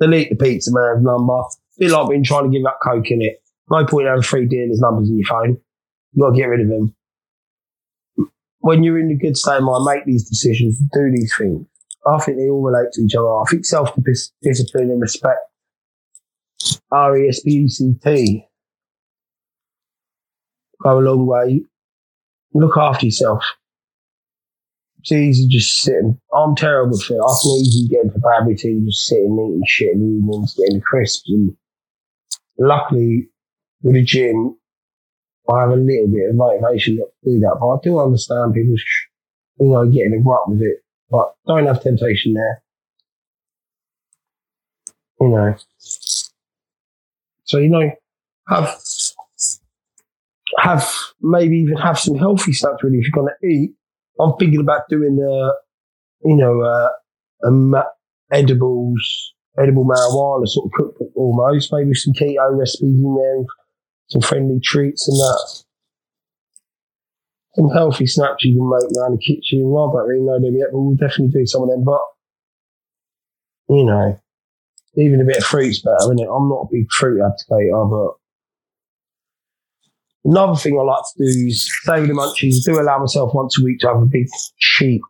delete 0.00 0.30
the 0.30 0.36
pizza 0.36 0.70
man's 0.72 1.04
number. 1.04 1.40
Bit 1.78 1.90
like 1.90 2.10
being 2.10 2.24
trying 2.24 2.50
to 2.50 2.56
give 2.56 2.66
up 2.66 2.78
coke 2.82 3.10
in 3.10 3.22
it. 3.22 3.42
No 3.70 3.84
point 3.86 4.06
having 4.06 4.22
three 4.22 4.46
dealers' 4.46 4.80
numbers 4.80 5.08
in 5.08 5.18
your 5.18 5.26
phone. 5.26 5.58
You 6.12 6.22
gotta 6.22 6.36
get 6.36 6.44
rid 6.44 6.60
of 6.60 6.68
them. 6.68 6.94
When 8.62 8.82
you're 8.84 8.98
in 8.98 9.10
a 9.10 9.16
good 9.16 9.36
state 9.36 9.58
of 9.58 9.64
mind, 9.64 9.84
make 9.84 10.04
these 10.04 10.28
decisions, 10.28 10.78
do 10.92 11.10
these 11.10 11.34
things. 11.36 11.66
I 12.06 12.18
think 12.18 12.38
they 12.38 12.48
all 12.48 12.62
relate 12.62 12.92
to 12.92 13.02
each 13.02 13.14
other. 13.14 13.28
I 13.28 13.44
think 13.50 13.64
self 13.64 13.90
discipline 14.42 14.90
and 14.90 15.00
respect. 15.00 15.38
R 16.90 17.16
E 17.18 17.28
S 17.28 17.40
P 17.40 17.50
E 17.50 17.68
C 17.68 17.94
T. 18.02 18.44
Go 20.82 20.98
a 20.98 21.00
long 21.00 21.26
way. 21.26 21.62
Look 22.54 22.76
after 22.76 23.06
yourself. 23.06 23.44
It's 25.00 25.10
easy 25.12 25.48
just 25.48 25.82
sitting. 25.82 26.20
I'm 26.32 26.54
terrible 26.54 26.98
for 27.00 27.14
it. 27.14 27.20
I 27.20 27.34
can 27.42 27.60
easily 27.60 27.88
get 27.88 28.04
into 28.04 28.20
bad 28.20 28.46
routine, 28.46 28.86
just 28.86 29.06
sitting 29.06 29.32
eating 29.34 29.62
shit 29.66 29.94
in 29.94 30.00
the 30.00 30.18
evenings, 30.18 30.54
getting 30.54 30.80
crisps. 30.80 31.28
And 31.28 31.56
luckily, 32.58 33.28
with 33.82 33.94
the 33.94 34.02
gym, 34.04 34.56
I 35.50 35.60
have 35.62 35.70
a 35.70 35.76
little 35.76 36.08
bit 36.08 36.30
of 36.30 36.36
motivation 36.36 36.96
to 36.96 37.06
do 37.24 37.40
that. 37.40 37.56
But 37.60 37.68
I 37.68 37.76
do 37.82 37.98
understand 37.98 38.54
people, 38.54 38.76
you 39.58 39.68
know, 39.68 39.86
getting 39.86 40.14
a 40.14 40.18
rut 40.18 40.48
with 40.48 40.62
it. 40.62 40.84
But 41.10 41.34
don't 41.46 41.66
have 41.66 41.82
temptation 41.82 42.34
there. 42.34 42.62
You 45.20 45.28
know. 45.28 45.56
So, 47.44 47.58
you 47.58 47.68
know, 47.68 47.90
have, 48.48 48.80
have, 50.58 50.90
maybe 51.20 51.58
even 51.58 51.76
have 51.76 51.98
some 51.98 52.16
healthy 52.16 52.52
stuff 52.52 52.82
really 52.82 52.98
if 52.98 53.08
you're 53.08 53.22
going 53.22 53.34
to 53.40 53.46
eat. 53.46 53.74
I'm 54.20 54.36
thinking 54.38 54.60
about 54.60 54.88
doing, 54.88 55.18
uh, 55.20 55.52
you 56.24 56.36
know, 56.36 56.62
uh, 56.62 56.88
um, 57.46 57.74
edibles, 58.30 59.34
edible 59.58 59.84
marijuana 59.84 60.46
sort 60.46 60.66
of 60.66 60.72
cookbook 60.72 61.10
almost, 61.14 61.72
maybe 61.72 61.94
some 61.94 62.14
keto 62.14 62.58
recipes 62.58 63.00
in 63.00 63.14
there, 63.14 63.44
some 64.08 64.22
friendly 64.22 64.60
treats 64.62 65.08
and 65.08 65.16
that. 65.16 65.62
Some 67.54 67.68
healthy 67.68 68.06
snacks 68.06 68.44
you 68.44 68.56
can 68.56 68.68
make 68.68 68.98
around 68.98 69.12
the 69.12 69.18
kitchen. 69.18 69.60
I 69.60 69.62
don't 69.62 70.08
really 70.08 70.24
know 70.24 70.40
them 70.40 70.56
yet, 70.56 70.68
but 70.72 70.78
we'll 70.78 70.96
definitely 70.96 71.40
do 71.40 71.46
some 71.46 71.62
of 71.62 71.68
them. 71.68 71.84
But, 71.84 72.00
you 73.68 73.84
know, 73.84 74.18
even 74.96 75.20
a 75.20 75.24
bit 75.24 75.38
of 75.38 75.44
fruit's 75.44 75.80
better, 75.80 75.96
isn't 76.02 76.20
it? 76.20 76.28
I'm 76.28 76.48
not 76.48 76.68
a 76.68 76.72
big 76.72 76.90
fruit 76.90 77.20
applicator, 77.20 77.90
but 77.90 80.30
another 80.30 80.56
thing 80.56 80.78
I 80.78 80.82
like 80.82 81.02
to 81.16 81.24
do 81.24 81.48
is 81.48 81.70
with 81.86 82.08
the 82.08 82.14
munchies. 82.14 82.56
I 82.56 82.72
do 82.72 82.80
allow 82.80 82.98
myself 82.98 83.32
once 83.34 83.58
a 83.58 83.64
week 83.64 83.80
to 83.80 83.88
have 83.88 84.02
a 84.02 84.06
big 84.06 84.26
cheap 84.58 85.00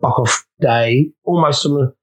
buck 0.00 0.18
off 0.18 0.44
day. 0.60 1.10
Almost 1.24 1.66
on 1.66 1.74
the, 1.74 1.94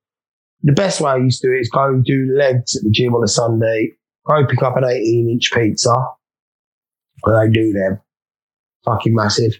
the 0.63 0.73
best 0.73 1.01
way 1.01 1.11
I 1.11 1.17
used 1.17 1.41
to 1.41 1.47
do 1.47 1.53
it 1.53 1.61
is 1.61 1.69
go 1.69 2.01
do 2.03 2.35
legs 2.37 2.75
at 2.75 2.83
the 2.83 2.91
gym 2.91 3.15
on 3.15 3.23
a 3.23 3.27
Sunday, 3.27 3.91
go 4.25 4.45
pick 4.47 4.63
up 4.63 4.77
an 4.77 4.85
18 4.85 5.29
inch 5.29 5.51
pizza, 5.53 5.93
and 7.25 7.35
I 7.35 7.47
do 7.47 7.73
them. 7.73 7.99
Fucking 8.85 9.15
massive 9.15 9.53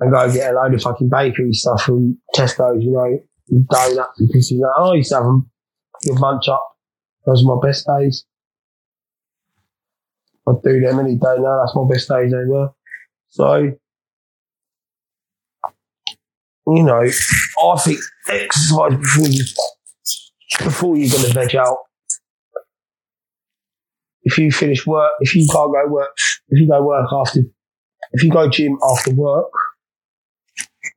and 0.00 0.10
go 0.10 0.32
get 0.32 0.52
a 0.52 0.56
load 0.56 0.74
of 0.74 0.82
fucking 0.82 1.08
bakery 1.08 1.52
stuff 1.52 1.82
from 1.82 2.18
Tesco's, 2.34 2.82
you 2.82 2.90
know, 2.90 3.20
donuts 3.70 4.18
and 4.18 4.30
pieces 4.30 4.58
like 4.58 4.70
that. 4.76 4.82
I 4.82 4.94
used 4.94 5.10
to 5.10 5.16
have 5.16 5.24
them, 5.24 5.50
give 6.02 6.18
munch 6.18 6.48
up. 6.48 6.66
Those 7.26 7.44
are 7.44 7.54
my 7.54 7.60
best 7.62 7.86
days. 7.86 8.24
I'd 10.48 10.62
do 10.64 10.80
them 10.80 10.98
any 10.98 11.16
day 11.16 11.36
now. 11.38 11.60
That's 11.60 11.76
my 11.76 11.86
best 11.88 12.08
days 12.08 12.32
they 12.32 12.44
were. 12.46 12.70
So, 13.28 13.72
you 16.66 16.82
know, 16.82 17.02
I 17.02 17.76
think 17.78 17.98
exercise 18.28 18.96
before 18.96 19.26
you 19.28 19.44
before 20.58 20.96
you're 20.96 21.10
to 21.10 21.32
veg 21.34 21.54
out. 21.56 21.76
If 24.22 24.38
you 24.38 24.50
finish 24.50 24.86
work, 24.86 25.12
if 25.20 25.34
you 25.34 25.46
can't 25.50 25.72
go 25.72 25.88
work, 25.88 26.16
if 26.50 26.60
you 26.60 26.68
go 26.68 26.82
work 26.82 27.08
after, 27.12 27.40
if 28.12 28.22
you 28.22 28.30
go 28.30 28.48
gym 28.48 28.76
after 28.92 29.14
work, 29.14 29.50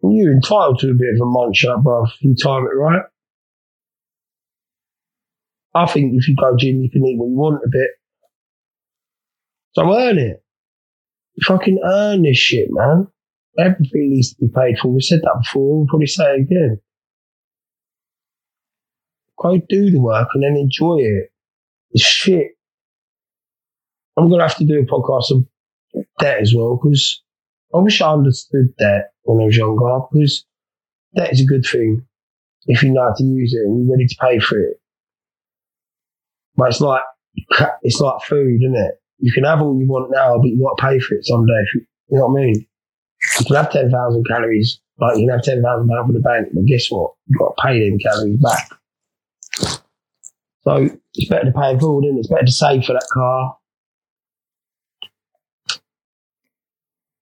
you're 0.01 0.33
entitled 0.33 0.79
to 0.79 0.89
a 0.89 0.93
bit 0.93 1.15
of 1.15 1.22
a 1.22 1.25
munch 1.25 1.63
up, 1.65 1.83
if 2.05 2.22
you 2.22 2.36
time 2.36 2.63
it 2.63 2.75
right. 2.75 3.03
I 5.75 5.86
think 5.88 6.13
if 6.15 6.27
you 6.27 6.36
go 6.36 6.55
gym, 6.57 6.81
you 6.81 6.89
can 6.89 7.05
eat 7.05 7.17
what 7.17 7.29
you 7.29 7.36
want 7.36 7.63
a 7.65 7.69
bit. 7.69 7.89
So 9.75 9.91
earn 9.91 10.19
it. 10.19 10.43
Fucking 11.43 11.79
earn 11.83 12.24
this 12.24 12.38
shit, 12.38 12.67
man. 12.69 13.07
Everything 13.57 14.12
needs 14.12 14.33
to 14.33 14.45
be 14.45 14.51
paid 14.53 14.77
for. 14.77 14.89
We 14.89 15.01
said 15.01 15.22
that 15.24 15.41
before. 15.43 15.79
We'll 15.79 15.88
probably 15.88 16.07
say 16.07 16.36
it 16.36 16.41
again. 16.41 16.79
Go 19.41 19.57
do 19.67 19.89
the 19.89 20.00
work 20.00 20.29
and 20.33 20.43
then 20.43 20.55
enjoy 20.57 20.98
it. 21.00 21.31
It's 21.91 22.03
shit. 22.03 22.51
I'm 24.17 24.29
gonna 24.29 24.43
have 24.43 24.58
to 24.58 24.65
do 24.65 24.79
a 24.79 24.86
podcast 24.86 25.32
on 25.32 25.48
debt 26.20 26.39
as 26.39 26.53
well 26.55 26.79
because 26.82 27.22
I 27.74 27.79
wish 27.79 28.01
I 28.01 28.12
understood 28.12 28.74
that 28.77 29.12
when 29.24 29.41
I 29.41 29.46
was 29.46 29.58
younger 29.58 30.00
because 30.12 30.46
that 31.13 31.32
is 31.32 31.41
a 31.41 31.46
good 31.46 31.65
thing 31.65 32.05
if 32.67 32.84
you 32.84 32.91
know 32.91 33.03
how 33.03 33.13
to 33.13 33.24
use 33.24 33.53
it 33.53 33.65
and 33.65 33.86
you're 33.86 33.96
ready 33.96 34.08
to 34.08 34.15
pay 34.22 34.39
for 34.39 34.60
it. 34.60 34.77
But 36.55 36.70
it's 36.70 36.82
like 36.82 37.01
it's 37.82 38.00
like 38.00 38.22
food, 38.24 38.62
isn't 38.62 38.75
it? 38.75 39.01
You 39.20 39.32
can 39.34 39.43
have 39.43 39.62
all 39.62 39.79
you 39.79 39.88
want 39.88 40.12
now, 40.12 40.38
but 40.38 40.48
you 40.48 40.62
got 40.62 40.77
to 40.77 40.89
pay 40.89 41.00
for 41.00 41.15
it 41.15 41.25
someday. 41.25 41.63
You, 41.74 41.86
know 42.12 42.27
what 42.27 42.41
I 42.41 42.46
mean? 42.46 42.65
You 43.39 43.46
can 43.46 43.55
have 43.55 43.72
ten 43.72 43.89
thousand 43.89 44.25
calories, 44.27 44.79
like 45.00 45.17
you 45.17 45.27
can 45.27 45.38
have 45.38 45.43
ten 45.43 45.63
thousand 45.63 45.89
pounds 45.89 46.08
for 46.08 46.13
the 46.13 46.20
bank, 46.20 46.50
but 46.53 46.65
guess 46.65 46.91
what? 46.91 47.13
You've 47.27 47.39
got 47.39 47.53
to 47.58 47.63
pay 47.63 47.89
them 47.89 47.98
calories 48.00 48.39
back. 48.39 48.70
So 50.62 50.89
it's 51.15 51.29
better 51.29 51.46
to 51.46 51.51
pay 51.51 51.74
it 51.74 51.79
forward, 51.79 52.05
isn't 52.05 52.17
it? 52.17 52.20
It's 52.20 52.29
better 52.29 52.46
to 52.46 52.51
save 52.51 52.86
for 52.86 52.93
that 52.93 53.08
car 53.12 53.58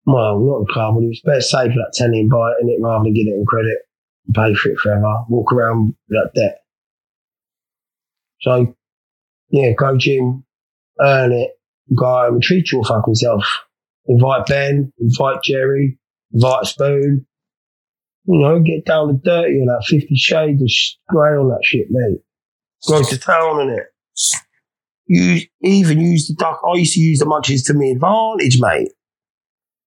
well, 0.09 0.41
not 0.41 0.63
a 0.63 0.73
car, 0.73 0.95
but 0.95 1.03
it's 1.05 1.21
better 1.21 1.41
save 1.43 1.73
that 1.73 1.93
tenny 1.95 2.21
and 2.21 2.31
buy 2.31 2.53
it 2.53 2.63
in 2.63 2.71
it 2.71 2.81
rather 2.81 3.05
than 3.05 3.13
get 3.13 3.27
it 3.27 3.39
on 3.39 3.45
credit 3.45 3.79
and 4.27 4.35
pay 4.35 4.55
for 4.55 4.71
it 4.71 4.79
forever. 4.79 5.25
Walk 5.29 5.53
around 5.53 5.89
with 5.89 5.95
that 6.09 6.31
debt. 6.35 6.61
So, 8.41 8.75
yeah, 9.51 9.73
go 9.77 9.99
gym, 9.99 10.45
earn 10.99 11.33
it, 11.33 11.51
go 11.95 12.07
home 12.07 12.35
and 12.35 12.43
treat 12.43 12.73
your 12.73 12.85
fucking 12.85 13.17
self. 13.17 13.45
Invite 14.07 14.47
Ben, 14.47 14.91
invite 14.99 15.43
Jerry, 15.43 15.99
invite 16.33 16.65
Spoon. 16.65 17.27
You 18.25 18.39
know, 18.41 18.61
get 18.61 18.87
down 18.87 19.09
to 19.09 19.15
dirty 19.23 19.57
on 19.57 19.67
that 19.67 19.85
50 19.87 20.15
shades 20.17 20.63
of 20.63 21.15
grey 21.15 21.37
on 21.37 21.49
that 21.49 21.61
shit, 21.65 21.89
mate. 21.91 22.21
Go 22.89 23.03
to 23.03 23.19
town 23.19 23.61
on 23.61 23.71
it. 23.71 23.87
You 25.07 25.41
even 25.63 26.01
use 26.01 26.29
the 26.29 26.35
duck. 26.35 26.61
I 26.67 26.79
used 26.79 26.95
to 26.95 27.01
use 27.01 27.19
the 27.19 27.27
munchies 27.27 27.67
to 27.67 27.75
my 27.75 27.87
advantage, 27.87 28.59
mate 28.59 28.93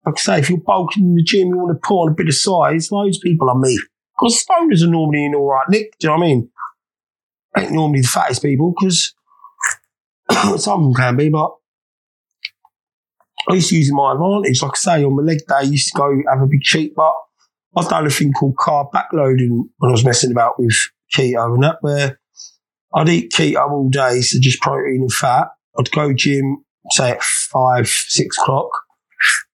like 0.09 0.19
I 0.19 0.21
say, 0.21 0.39
if 0.39 0.49
you're 0.49 0.59
bulking 0.59 1.05
in 1.05 1.15
the 1.17 1.23
gym, 1.23 1.49
you 1.49 1.59
want 1.59 1.77
to 1.77 1.87
put 1.87 1.95
on 1.95 2.13
a 2.13 2.15
bit 2.15 2.29
of 2.29 2.35
size, 2.35 2.89
of 2.91 3.23
people 3.23 3.51
are 3.51 3.59
me. 3.59 3.79
Because 4.19 4.43
stoners 4.43 4.83
are 4.83 4.91
normally 4.91 5.27
in 5.27 5.35
all 5.35 5.53
right 5.53 5.69
nick, 5.69 5.93
do 5.99 6.07
you 6.07 6.09
know 6.09 6.17
what 6.17 6.25
I 6.25 6.27
mean? 6.29 6.51
Ain't 7.59 7.73
normally 7.73 8.01
the 8.01 8.09
fattest 8.09 8.43
people, 8.43 8.75
because 8.79 9.15
some 10.63 10.81
of 10.81 10.85
them 10.85 10.95
can 10.95 11.17
be, 11.17 11.29
but 11.29 11.51
I 13.51 13.55
used 13.55 13.69
to 13.69 13.77
use 13.77 13.93
my 13.93 14.13
advantage. 14.13 14.63
Like 14.63 14.73
I 14.73 14.79
say, 14.79 15.05
on 15.05 15.15
my 15.15 15.23
leg 15.23 15.39
day, 15.47 15.55
I 15.57 15.61
used 15.63 15.93
to 15.93 15.99
go 15.99 16.23
have 16.31 16.43
a 16.43 16.47
big 16.47 16.63
cheat, 16.63 16.95
but 16.95 17.13
I've 17.77 17.89
done 17.89 18.07
a 18.07 18.11
thing 18.11 18.33
called 18.33 18.57
carb 18.57 18.91
backloading 18.93 19.69
when 19.77 19.91
I 19.91 19.93
was 19.93 20.07
messing 20.07 20.33
about 20.33 20.59
with 20.59 20.75
keto 21.15 21.55
and 21.55 21.63
that, 21.65 21.77
where 21.83 22.19
I'd 22.95 23.11
eat 23.11 23.33
keto 23.33 23.71
all 23.71 23.91
day, 23.91 24.23
so 24.23 24.39
just 24.41 24.63
protein 24.63 25.03
and 25.03 25.13
fat. 25.13 25.49
I'd 25.79 25.91
go 25.91 26.15
gym, 26.15 26.65
say 26.93 27.11
at 27.11 27.23
five, 27.23 27.89
six 27.89 28.39
o'clock. 28.39 28.71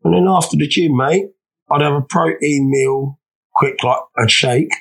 And 0.03 0.15
then 0.15 0.27
after 0.29 0.57
the 0.57 0.67
gym, 0.67 0.97
mate, 0.97 1.27
I'd 1.71 1.83
have 1.83 1.95
a 1.95 2.03
protein 2.03 2.71
meal, 2.71 3.19
quick 3.55 3.83
like 3.83 4.01
a 4.19 4.29
shake. 4.29 4.73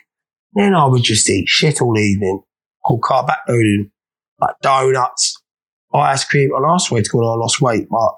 Then 0.54 0.76
I 0.76 0.86
would 0.86 1.04
just 1.04 1.30
eat 1.30 1.48
shit 1.48 1.82
all 1.82 1.98
evening, 1.98 2.42
called 2.86 3.02
carb 3.02 3.28
backloading, 3.28 3.90
like 4.40 4.56
donuts, 4.62 5.42
ice 5.94 6.26
cream. 6.26 6.52
And 6.56 6.66
I 6.66 6.78
swear 6.78 7.02
to 7.02 7.10
God, 7.10 7.34
I 7.34 7.36
lost 7.36 7.62
weight, 7.62 7.88
but 7.90 8.16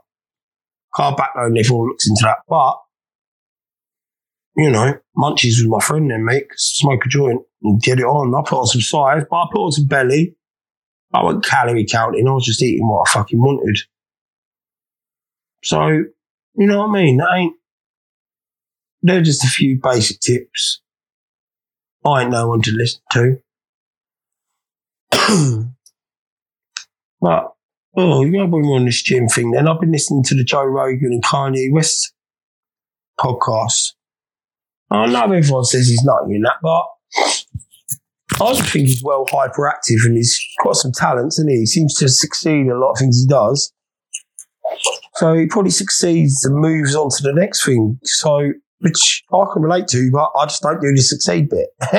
carb 0.96 1.18
backloading, 1.18 1.60
everyone 1.60 1.88
looks 1.88 2.10
into 2.10 2.24
that. 2.24 2.40
But, 2.48 2.78
you 4.58 4.72
know, 4.72 5.00
munchies 5.18 5.62
with 5.62 5.68
my 5.68 5.80
friend 5.80 6.10
then, 6.10 6.26
mate, 6.26 6.48
smoke 6.56 7.06
a 7.06 7.10
joint 7.10 7.42
and 7.62 7.82
get 7.82 8.00
it 8.00 8.06
on. 8.06 8.34
I 8.34 8.42
put 8.48 8.60
on 8.60 8.68
some 8.68 8.82
size, 8.82 9.24
but 9.30 9.36
I 9.36 9.46
put 9.52 9.62
on 9.62 9.72
some 9.72 9.88
belly. 9.88 10.36
I 11.14 11.24
wasn't 11.24 11.46
calorie 11.46 11.86
counting. 11.86 12.28
I 12.28 12.32
was 12.32 12.46
just 12.46 12.62
eating 12.62 12.88
what 12.88 13.08
I 13.08 13.12
fucking 13.12 13.40
wanted. 13.40 13.78
So 15.64 16.04
you 16.58 16.68
know 16.68 16.80
what 16.80 16.90
I 16.90 17.04
mean? 17.04 17.22
Ain't, 17.22 17.56
they're 19.02 19.22
just 19.22 19.44
a 19.44 19.48
few 19.48 19.80
basic 19.82 20.20
tips. 20.20 20.82
I 22.06 22.22
ain't 22.22 22.32
no 22.32 22.50
one 22.50 22.62
to 22.62 22.72
listen 22.72 23.02
to. 23.14 23.42
but, 27.22 27.54
oh, 27.98 28.24
you 28.24 28.32
know, 28.32 28.46
when 28.46 28.64
we're 28.64 28.76
on 28.76 28.86
this 28.86 29.02
gym 29.02 29.28
thing, 29.28 29.52
then 29.52 29.68
I've 29.68 29.80
been 29.80 29.92
listening 29.92 30.24
to 30.26 30.36
the 30.36 30.44
Joe 30.44 30.64
Rogan 30.64 31.12
and 31.12 31.24
Kanye 31.24 31.72
West 31.72 32.14
podcast. 33.20 33.94
I 34.92 35.08
know 35.08 35.24
everyone 35.24 35.66
says 35.66 35.88
he's 35.88 36.04
not 36.04 36.30
in 36.30 36.42
that, 36.44 36.58
but 36.62 36.86
I 38.42 38.54
just 38.54 38.70
think 38.72 38.88
he's 38.88 39.04
well 39.04 39.26
hyperactive 39.26 40.06
and 40.06 40.16
he's 40.16 40.40
got 40.64 40.76
some 40.76 40.92
talent, 40.92 41.36
and 41.38 41.50
he? 41.50 41.60
he 41.60 41.66
seems 41.66 41.96
to 41.96 42.10
succeed 42.10 42.62
in 42.62 42.72
a 42.72 42.78
lot 42.78 42.92
of 42.92 42.98
things 43.00 43.22
he 43.22 43.28
does. 43.28 43.74
So 45.16 45.34
he 45.34 45.46
probably 45.46 45.72
succeeds 45.72 46.44
and 46.44 46.56
moves 46.56 46.96
on 46.96 47.10
to 47.10 47.24
the 47.24 47.34
next 47.34 47.66
thing. 47.66 48.00
So, 48.04 48.52
which 48.80 49.24
I 49.34 49.46
can 49.54 49.62
relate 49.62 49.88
to, 49.88 50.12
but 50.12 50.30
I 50.38 50.46
just 50.46 50.62
don't 50.62 50.82
do 50.82 50.92
the 50.94 51.02
succeed 51.02 51.50
bit. 51.50 51.70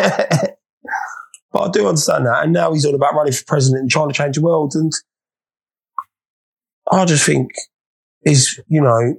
but 1.52 1.60
I 1.60 1.70
do 1.70 1.88
understand 1.88 2.26
that. 2.26 2.44
And 2.44 2.52
now 2.52 2.72
he's 2.72 2.84
all 2.84 2.94
about 2.94 3.14
running 3.14 3.32
for 3.32 3.44
president 3.46 3.82
and 3.82 3.90
trying 3.90 4.08
to 4.08 4.14
change 4.14 4.36
the 4.36 4.42
world. 4.42 4.74
And 4.74 4.92
I 6.92 7.06
just 7.06 7.24
think 7.24 7.52
is, 8.24 8.60
you 8.68 8.82
know, 8.82 9.14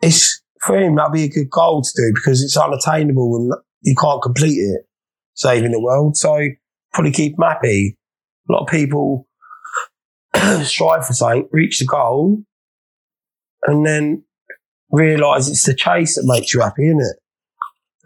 it's 0.00 0.40
for 0.62 0.78
him, 0.78 0.96
that'd 0.96 1.12
be 1.12 1.24
a 1.24 1.28
good 1.28 1.50
goal 1.50 1.82
to 1.82 1.90
do 1.94 2.12
because 2.14 2.42
it's 2.42 2.56
unattainable 2.56 3.36
and 3.36 3.52
you 3.82 3.94
can't 4.00 4.22
complete 4.22 4.56
it, 4.56 4.86
saving 5.34 5.72
the 5.72 5.80
world. 5.80 6.16
So 6.16 6.40
probably 6.94 7.12
keep 7.12 7.34
him 7.34 7.42
happy. 7.42 7.98
A 8.48 8.52
lot 8.52 8.62
of 8.62 8.68
people 8.68 9.28
strive 10.62 11.06
for 11.06 11.12
something, 11.12 11.48
reach 11.52 11.80
the 11.80 11.86
goal, 11.86 12.42
and 13.66 13.86
then 13.86 14.24
realize 14.90 15.48
it's 15.48 15.64
the 15.64 15.74
chase 15.74 16.14
that 16.16 16.24
makes 16.24 16.54
you 16.54 16.60
happy, 16.60 16.86
isn't 16.86 17.00
it? 17.00 17.16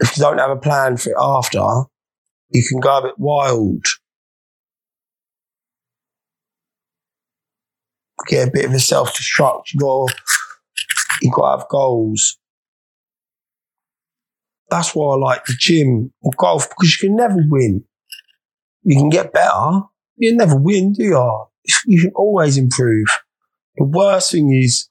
If 0.01 0.17
you 0.17 0.23
don't 0.23 0.39
have 0.39 0.51
a 0.51 0.57
plan 0.57 0.97
for 0.97 1.11
it 1.11 1.17
after, 1.19 1.65
you 2.51 2.63
can 2.69 2.81
go 2.81 2.99
a 2.99 3.03
bit 3.03 3.19
wild. 3.19 3.85
Get 8.29 8.49
a 8.49 8.51
bit 8.51 8.65
of 8.67 8.73
a 8.73 8.81
self 8.81 9.13
destruct. 9.15 9.73
You 9.73 9.81
got 9.81 10.15
you 11.23 11.31
got 11.31 11.55
to 11.55 11.61
have 11.61 11.69
goals. 11.69 12.39
That's 14.71 14.95
why 14.95 15.15
I 15.15 15.19
like 15.19 15.45
the 15.45 15.55
gym 15.59 16.13
or 16.23 16.33
golf 16.37 16.69
because 16.69 16.97
you 16.97 17.09
can 17.09 17.17
never 17.17 17.37
win. 17.49 17.85
You 18.85 18.99
can 18.99 19.11
get 19.11 19.33
better. 19.33 19.83
You 20.17 20.37
never 20.37 20.57
win, 20.57 20.93
do 20.93 21.03
you? 21.05 21.45
You 21.87 22.03
can 22.03 22.13
always 22.15 22.57
improve. 22.57 23.07
The 23.77 23.85
worst 23.85 24.33
thing 24.33 24.53
is 24.53 24.89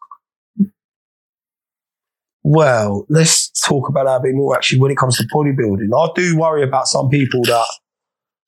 well, 2.43 3.05
let's 3.09 3.49
talk 3.61 3.87
about 3.87 4.05
that 4.05 4.17
a 4.17 4.21
bit 4.21 4.35
more 4.35 4.55
actually 4.55 4.79
when 4.79 4.91
it 4.91 4.97
comes 4.97 5.17
to 5.17 5.27
bodybuilding. 5.33 5.89
I 5.95 6.11
do 6.15 6.37
worry 6.37 6.63
about 6.63 6.87
some 6.87 7.09
people 7.09 7.41
that 7.43 7.65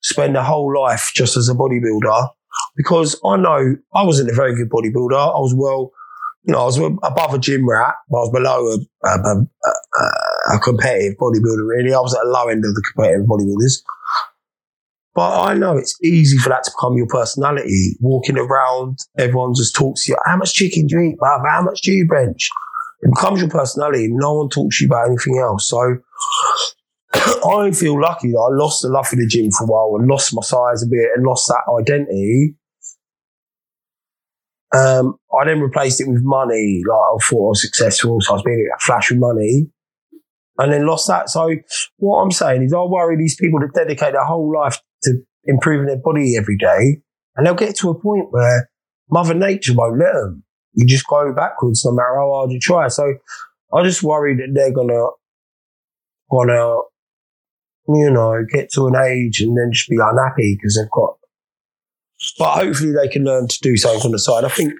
spend 0.02 0.34
their 0.34 0.42
whole 0.42 0.74
life 0.78 1.12
just 1.14 1.36
as 1.36 1.48
a 1.48 1.54
bodybuilder 1.54 2.28
because 2.76 3.18
I 3.24 3.36
know 3.36 3.76
I 3.94 4.02
wasn't 4.04 4.30
a 4.30 4.34
very 4.34 4.54
good 4.54 4.70
bodybuilder. 4.70 5.16
I 5.16 5.38
was 5.38 5.54
well, 5.56 5.92
you 6.44 6.52
know, 6.52 6.60
I 6.60 6.64
was 6.64 6.78
above 6.78 7.34
a 7.34 7.38
gym 7.38 7.68
rat, 7.68 7.94
but 8.10 8.18
I 8.18 8.20
was 8.20 8.30
below 8.30 8.66
a, 8.68 9.08
a, 9.08 9.46
a, 10.52 10.56
a 10.56 10.58
competitive 10.58 11.16
bodybuilder, 11.18 11.66
really. 11.66 11.94
I 11.94 12.00
was 12.00 12.14
at 12.14 12.20
the 12.24 12.30
low 12.30 12.48
end 12.48 12.64
of 12.64 12.74
the 12.74 12.82
competitive 12.94 13.26
bodybuilders. 13.26 13.82
But 15.14 15.42
I 15.42 15.54
know 15.54 15.76
it's 15.76 15.96
easy 16.02 16.36
for 16.38 16.48
that 16.48 16.64
to 16.64 16.72
become 16.76 16.96
your 16.96 17.06
personality. 17.06 17.96
Walking 18.00 18.36
around, 18.36 18.98
everyone 19.16 19.54
just 19.54 19.76
talks 19.76 20.04
to 20.04 20.12
you. 20.12 20.18
How 20.24 20.36
much 20.36 20.54
chicken 20.54 20.88
do 20.88 20.96
you 20.96 21.10
eat, 21.12 21.18
bruv? 21.18 21.48
How 21.48 21.62
much 21.62 21.82
do 21.82 21.92
you 21.92 22.06
bench? 22.08 22.50
It 23.04 23.10
becomes 23.14 23.40
your 23.40 23.50
personality. 23.50 24.08
No 24.10 24.32
one 24.32 24.48
talks 24.48 24.78
to 24.78 24.84
you 24.84 24.88
about 24.88 25.08
anything 25.08 25.38
else. 25.38 25.68
So 25.68 25.98
I 27.14 27.70
feel 27.70 28.00
lucky 28.00 28.30
that 28.30 28.38
I 28.38 28.56
lost 28.56 28.80
the 28.80 28.88
love 28.88 29.06
for 29.06 29.16
the 29.16 29.26
gym 29.26 29.50
for 29.50 29.64
a 29.64 29.66
while 29.66 30.00
and 30.00 30.08
lost 30.08 30.34
my 30.34 30.40
size 30.40 30.82
a 30.82 30.86
bit 30.86 31.10
and 31.14 31.24
lost 31.24 31.46
that 31.48 31.70
identity. 31.78 32.56
Um, 34.74 35.16
I 35.38 35.44
then 35.44 35.60
replaced 35.60 36.00
it 36.00 36.08
with 36.08 36.22
money. 36.22 36.82
Like 36.88 36.96
I 36.96 37.16
thought 37.22 37.46
I 37.46 37.48
was 37.50 37.62
successful, 37.62 38.20
so 38.20 38.32
I 38.32 38.34
was 38.36 38.42
being 38.42 38.68
a 38.74 38.80
flash 38.80 39.10
of 39.10 39.18
money, 39.18 39.68
and 40.58 40.72
then 40.72 40.86
lost 40.86 41.06
that. 41.06 41.28
So 41.28 41.54
what 41.98 42.22
I'm 42.22 42.32
saying 42.32 42.64
is, 42.64 42.72
I 42.72 42.82
worry 42.82 43.16
these 43.16 43.36
people 43.36 43.60
that 43.60 43.74
dedicate 43.74 44.14
their 44.14 44.24
whole 44.24 44.52
life 44.52 44.80
to 45.04 45.18
improving 45.44 45.86
their 45.86 45.98
body 46.02 46.36
every 46.36 46.56
day, 46.56 47.02
and 47.36 47.46
they'll 47.46 47.54
get 47.54 47.76
to 47.76 47.90
a 47.90 48.00
point 48.00 48.32
where 48.32 48.68
Mother 49.10 49.34
Nature 49.34 49.74
won't 49.74 49.98
let 50.00 50.14
them 50.14 50.43
you 50.74 50.86
just 50.86 51.06
go 51.06 51.32
backwards 51.32 51.84
no 51.84 51.92
matter 51.92 52.16
how 52.16 52.32
hard 52.32 52.50
you 52.50 52.60
try. 52.60 52.88
So 52.88 53.14
I 53.72 53.82
just 53.82 54.02
worry 54.02 54.36
that 54.36 54.52
they're 54.54 54.72
gonna 54.72 55.06
gonna 56.30 56.80
you 57.88 58.10
know 58.10 58.44
get 58.52 58.70
to 58.72 58.86
an 58.86 58.96
age 58.96 59.40
and 59.40 59.56
then 59.56 59.70
just 59.72 59.88
be 59.88 59.96
unhappy 60.00 60.56
because 60.56 60.76
they've 60.76 60.90
got. 60.90 61.16
But 62.38 62.54
hopefully 62.54 62.92
they 62.92 63.08
can 63.08 63.24
learn 63.24 63.48
to 63.48 63.58
do 63.60 63.76
something 63.76 64.06
on 64.06 64.12
the 64.12 64.18
side. 64.18 64.44
I 64.44 64.48
think 64.48 64.72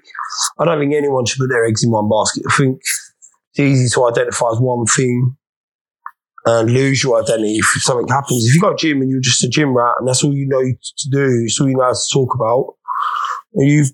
I 0.59 0.65
don't 0.65 0.79
think 0.79 0.93
anyone 0.93 1.25
should 1.25 1.39
put 1.39 1.49
their 1.49 1.65
eggs 1.65 1.83
in 1.83 1.91
one 1.91 2.09
basket. 2.09 2.43
I 2.49 2.55
think 2.55 2.81
it's 3.51 3.59
easy 3.59 3.93
to 3.93 4.07
identify 4.07 4.51
as 4.51 4.59
one 4.59 4.85
thing 4.85 5.37
and 6.45 6.71
lose 6.71 7.03
your 7.03 7.21
identity 7.21 7.57
if 7.57 7.65
something 7.81 8.07
happens. 8.07 8.45
If 8.45 8.53
you've 8.53 8.61
got 8.61 8.77
gym 8.77 9.01
and 9.01 9.09
you're 9.09 9.19
just 9.19 9.43
a 9.43 9.49
gym 9.49 9.75
rat 9.75 9.95
and 9.99 10.07
that's 10.07 10.23
all 10.23 10.33
you 10.33 10.47
know 10.47 10.61
to 10.61 11.09
do, 11.09 11.43
it's 11.43 11.59
all 11.59 11.67
you 11.67 11.75
know 11.75 11.83
how 11.83 11.93
to 11.93 12.13
talk 12.13 12.35
about, 12.35 12.75
and 13.55 13.69
you've 13.69 13.91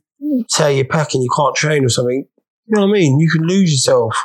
tear 0.49 0.71
your 0.71 0.85
pack 0.85 1.13
and 1.13 1.23
you 1.23 1.29
can't 1.35 1.55
train 1.55 1.85
or 1.85 1.89
something, 1.89 2.25
you 2.65 2.75
know 2.75 2.81
what 2.81 2.89
I 2.89 2.99
mean? 2.99 3.19
You 3.19 3.29
can 3.29 3.43
lose 3.43 3.71
yourself. 3.71 4.15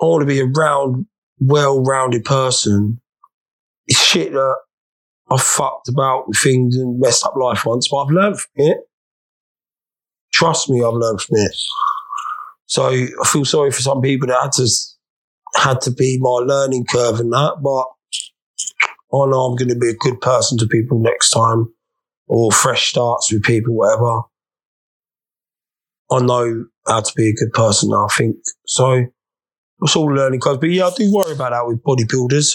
I 0.00 0.04
want 0.04 0.22
to 0.22 0.26
be 0.26 0.40
a 0.40 0.46
round, 0.46 1.06
well-rounded 1.40 2.24
person. 2.24 3.00
It's 3.86 4.00
shit 4.00 4.32
that 4.32 4.56
I've 5.30 5.42
fucked 5.42 5.88
about 5.88 6.28
with 6.28 6.38
things 6.38 6.76
and 6.76 7.00
messed 7.00 7.24
up 7.24 7.36
life 7.36 7.64
once, 7.64 7.88
but 7.88 8.02
I've 8.02 8.10
learned 8.10 8.40
from 8.40 8.50
it. 8.56 8.78
Trust 10.32 10.70
me, 10.70 10.82
I've 10.84 10.94
learned 10.94 11.20
from 11.20 11.38
it. 11.38 11.56
So 12.66 12.88
I 12.88 13.08
feel 13.26 13.44
sorry 13.44 13.70
for 13.70 13.80
some 13.80 14.00
people 14.00 14.28
that 14.28 14.40
had 14.42 14.52
to 14.52 14.68
had 15.56 15.80
to 15.80 15.90
be 15.90 16.18
my 16.20 16.44
learning 16.44 16.84
curve 16.84 17.18
and 17.18 17.32
that, 17.32 17.56
but 17.62 17.86
I 19.16 19.26
know 19.26 19.46
I'm 19.46 19.56
going 19.56 19.70
to 19.70 19.74
be 19.74 19.88
a 19.88 19.94
good 19.94 20.20
person 20.20 20.58
to 20.58 20.66
people 20.66 21.00
next 21.00 21.30
time 21.30 21.72
or 22.28 22.52
fresh 22.52 22.90
starts 22.90 23.32
with 23.32 23.42
people, 23.42 23.74
whatever. 23.74 24.22
I 26.10 26.20
know 26.24 26.66
how 26.86 27.00
to 27.00 27.12
be 27.16 27.28
a 27.28 27.34
good 27.34 27.52
person 27.52 27.92
I 27.92 28.06
think. 28.16 28.36
So 28.66 29.06
it's 29.82 29.96
all 29.96 30.06
learning 30.06 30.40
curves. 30.40 30.58
But 30.58 30.70
yeah, 30.70 30.86
I 30.86 30.90
do 30.96 31.12
worry 31.12 31.32
about 31.32 31.50
that 31.50 31.66
with 31.66 31.82
bodybuilders. 31.82 32.54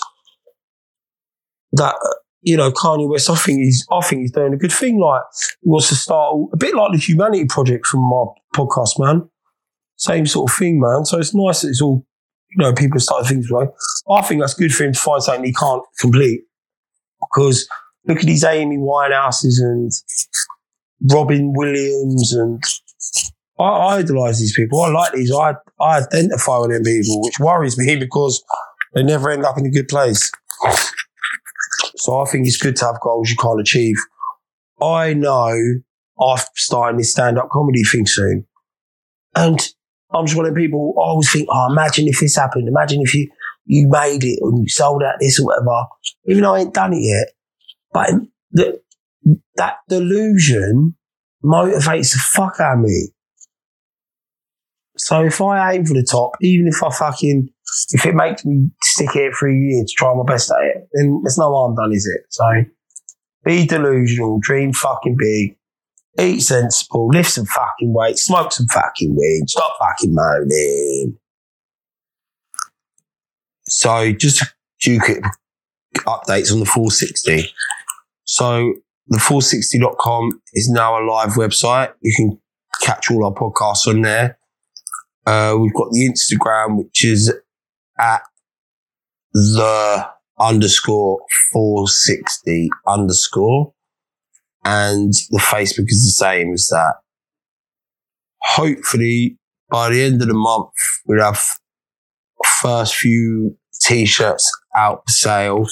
That, 1.74 1.96
uh, 1.96 2.14
you 2.42 2.58
know, 2.58 2.72
Kanye 2.72 3.10
West, 3.10 3.30
I 3.30 3.36
think 3.36 3.60
he's, 3.60 3.86
I 3.92 4.02
think 4.02 4.22
he's 4.22 4.32
doing 4.32 4.54
a 4.54 4.58
good 4.58 4.72
thing. 4.72 5.00
Like, 5.00 5.22
he 5.62 5.70
wants 5.70 5.90
to 5.90 5.96
start 5.96 6.36
a 6.52 6.58
bit 6.58 6.76
like 6.76 6.92
the 6.92 6.98
Humanity 7.00 7.46
Project 7.46 7.88
from 7.88 8.02
my 8.02 8.26
podcast, 8.54 9.00
man. 9.00 9.30
Same 9.96 10.26
sort 10.26 10.52
of 10.52 10.58
thing, 10.58 10.80
man. 10.80 11.06
So 11.06 11.20
it's 11.20 11.34
nice 11.34 11.62
that 11.62 11.70
it's 11.70 11.82
all, 11.82 12.06
you 12.52 12.58
know, 12.58 12.74
people 12.74 13.00
start 13.00 13.26
things 13.26 13.50
right. 13.50 13.70
I 14.10 14.22
think 14.22 14.42
that's 14.42 14.54
good 14.54 14.74
for 14.74 14.84
him 14.84 14.94
to 14.94 15.00
find 15.00 15.24
something 15.24 15.46
he 15.46 15.54
can't 15.54 15.84
complete 16.00 16.42
because 17.22 17.68
look 18.06 18.20
at 18.20 18.26
these 18.26 18.44
Amy 18.44 18.78
Winehouses 18.78 19.60
and 19.60 19.92
Robin 21.12 21.54
Williams 21.56 22.34
and 22.34 22.62
I, 23.60 23.64
I 23.64 23.96
idolize 23.98 24.40
these 24.40 24.56
people. 24.56 24.82
I 24.82 24.90
like 24.90 25.14
these. 25.14 25.32
I, 25.32 25.56
I 25.80 26.00
identify 26.00 26.58
with 26.60 26.72
them 26.72 26.84
people, 26.84 27.22
which 27.22 27.40
worries 27.40 27.78
me 27.78 27.96
because 27.96 28.44
they 28.94 29.04
never 29.04 29.30
end 29.30 29.46
up 29.46 29.58
in 29.58 29.66
a 29.66 29.72
good 29.72 29.88
place. 29.88 30.32
So 31.96 32.20
I 32.20 32.26
think 32.26 32.48
it's 32.48 32.58
good 32.58 32.76
to 32.78 32.86
have 32.86 33.00
goals 33.02 33.30
you 33.30 33.38
can't 33.38 33.62
achieve. 33.62 33.96
I 34.82 35.14
know 35.14 35.54
I'm 36.20 36.40
starting 36.56 36.98
this 36.98 37.12
stand 37.12 37.38
up 37.38 37.50
comedy 37.50 37.84
thing 37.84 38.06
soon. 38.06 38.46
And 39.36 39.60
I'm 40.12 40.26
just 40.26 40.38
one 40.38 40.46
of 40.46 40.56
people 40.56 40.94
I 40.98 41.02
always 41.02 41.32
think, 41.32 41.48
oh, 41.52 41.72
imagine 41.72 42.08
if 42.08 42.20
this 42.20 42.36
happened. 42.36 42.68
Imagine 42.68 43.02
if 43.02 43.14
you, 43.14 43.30
you 43.66 43.88
made 43.90 44.24
it 44.24 44.40
and 44.42 44.60
you 44.60 44.70
sold 44.70 45.04
out 45.04 45.16
this 45.20 45.40
or 45.40 45.48
whatever. 45.48 45.86
Even 46.26 46.44
though 46.44 46.56
I 46.56 46.60
ain't 46.62 46.74
done 46.74 46.94
it 46.94 47.02
yet. 47.02 47.28
But 47.94 48.10
the, 48.52 48.82
that 49.56 49.78
delusion 49.88 50.96
motivates 51.44 52.14
the 52.14 52.20
fuck 52.20 52.60
out 52.60 52.78
of 52.78 52.80
me. 52.80 53.10
So 54.98 55.24
if 55.24 55.42
I 55.42 55.74
aim 55.74 55.86
for 55.86 55.94
the 55.94 56.08
top, 56.10 56.32
even 56.42 56.68
if 56.68 56.84
I 56.84 56.92
fucking, 56.92 57.50
if 57.92 58.06
it 58.06 58.16
makes 58.16 58.46
me 58.46 58.70
stick 58.82 59.12
here 59.12 59.32
for 59.32 59.50
a 59.50 59.54
year 59.56 59.84
to 59.84 59.94
try 59.98 60.14
my 60.14 60.24
best 60.26 60.52
at 60.52 60.64
it, 60.64 60.88
then 60.94 61.22
there's 61.24 61.38
no 61.38 61.54
harm 61.54 61.76
done, 61.76 61.92
is 61.92 62.06
it? 62.06 62.22
So 62.30 62.46
be 63.44 63.66
delusional, 63.66 64.40
dream 64.42 64.72
fucking 64.72 65.16
big, 65.18 65.58
eat 66.20 66.42
sensible, 66.42 67.08
lift 67.08 67.32
some 67.32 67.46
fucking 67.46 67.94
weight, 67.94 68.18
smoke 68.18 68.52
some 68.52 68.68
fucking 68.68 69.16
weed, 69.16 69.44
stop 69.48 69.74
fucking 69.80 70.14
moaning. 70.14 71.18
So 73.66 74.12
just 74.14 74.44
duke 74.80 75.10
it 75.10 75.24
updates 76.06 76.52
on 76.52 76.60
the 76.60 76.66
460. 76.66 77.50
So 78.26 78.74
the 79.08 79.18
460.com 79.18 80.42
is 80.54 80.70
now 80.70 80.98
a 80.98 81.04
live 81.06 81.32
website. 81.32 81.94
You 82.02 82.14
can 82.16 82.40
catch 82.82 83.12
all 83.12 83.26
our 83.26 83.34
podcasts 83.34 83.88
on 83.88 84.02
there. 84.02 84.38
Uh, 85.26 85.58
we've 85.60 85.74
got 85.74 85.92
the 85.92 86.10
Instagram, 86.10 86.78
which 86.78 87.06
is 87.06 87.34
at 88.00 88.22
the 89.34 90.08
underscore 90.40 91.20
460 91.52 92.70
underscore. 92.88 93.74
And 94.66 95.14
the 95.30 95.40
Facebook 95.40 95.88
is 95.88 96.04
the 96.04 96.26
same 96.26 96.54
as 96.54 96.68
that. 96.68 96.96
Hopefully, 98.42 99.38
by 99.70 99.90
the 99.90 100.02
end 100.02 100.22
of 100.22 100.28
the 100.28 100.34
month, 100.34 100.72
we'll 101.06 101.24
have 101.24 101.44
first 102.62 102.96
few 102.96 103.58
t-shirts 103.82 104.52
out 104.76 105.04
for 105.06 105.12
sale 105.12 105.66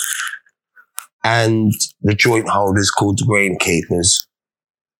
and 1.23 1.71
the 2.01 2.15
joint 2.15 2.49
holders 2.49 2.89
called 2.89 3.19
the 3.19 3.25
Green 3.25 3.57
Keepers. 3.59 4.27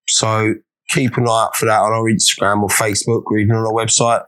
So 0.08 0.54
keep 0.88 1.16
an 1.16 1.28
eye 1.28 1.44
out 1.44 1.56
for 1.56 1.66
that 1.66 1.80
on 1.80 1.92
our 1.92 2.04
Instagram 2.04 2.62
or 2.62 2.68
Facebook 2.68 3.22
or 3.26 3.38
even 3.38 3.56
on 3.56 3.66
our 3.66 3.72
website. 3.72 4.24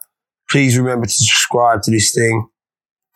Please 0.50 0.78
remember 0.78 1.07
to 1.07 1.12
subscribe 1.12 1.83
to 1.83 1.90
this 1.90 2.14
thing. 2.14 2.48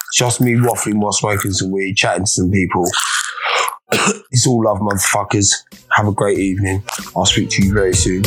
It's 0.08 0.18
just 0.18 0.40
me 0.40 0.54
waffling 0.54 1.00
while 1.00 1.12
smoking 1.12 1.52
some 1.52 1.70
weed, 1.70 1.96
chatting 1.96 2.24
to 2.24 2.30
some 2.30 2.50
people. 2.50 2.84
it's 4.30 4.46
all 4.46 4.64
love, 4.64 4.78
motherfuckers. 4.78 5.52
Have 5.92 6.08
a 6.08 6.12
great 6.12 6.38
evening. 6.38 6.82
I'll 7.16 7.26
speak 7.26 7.50
to 7.50 7.64
you 7.64 7.72
very 7.72 7.94
soon. 7.94 8.22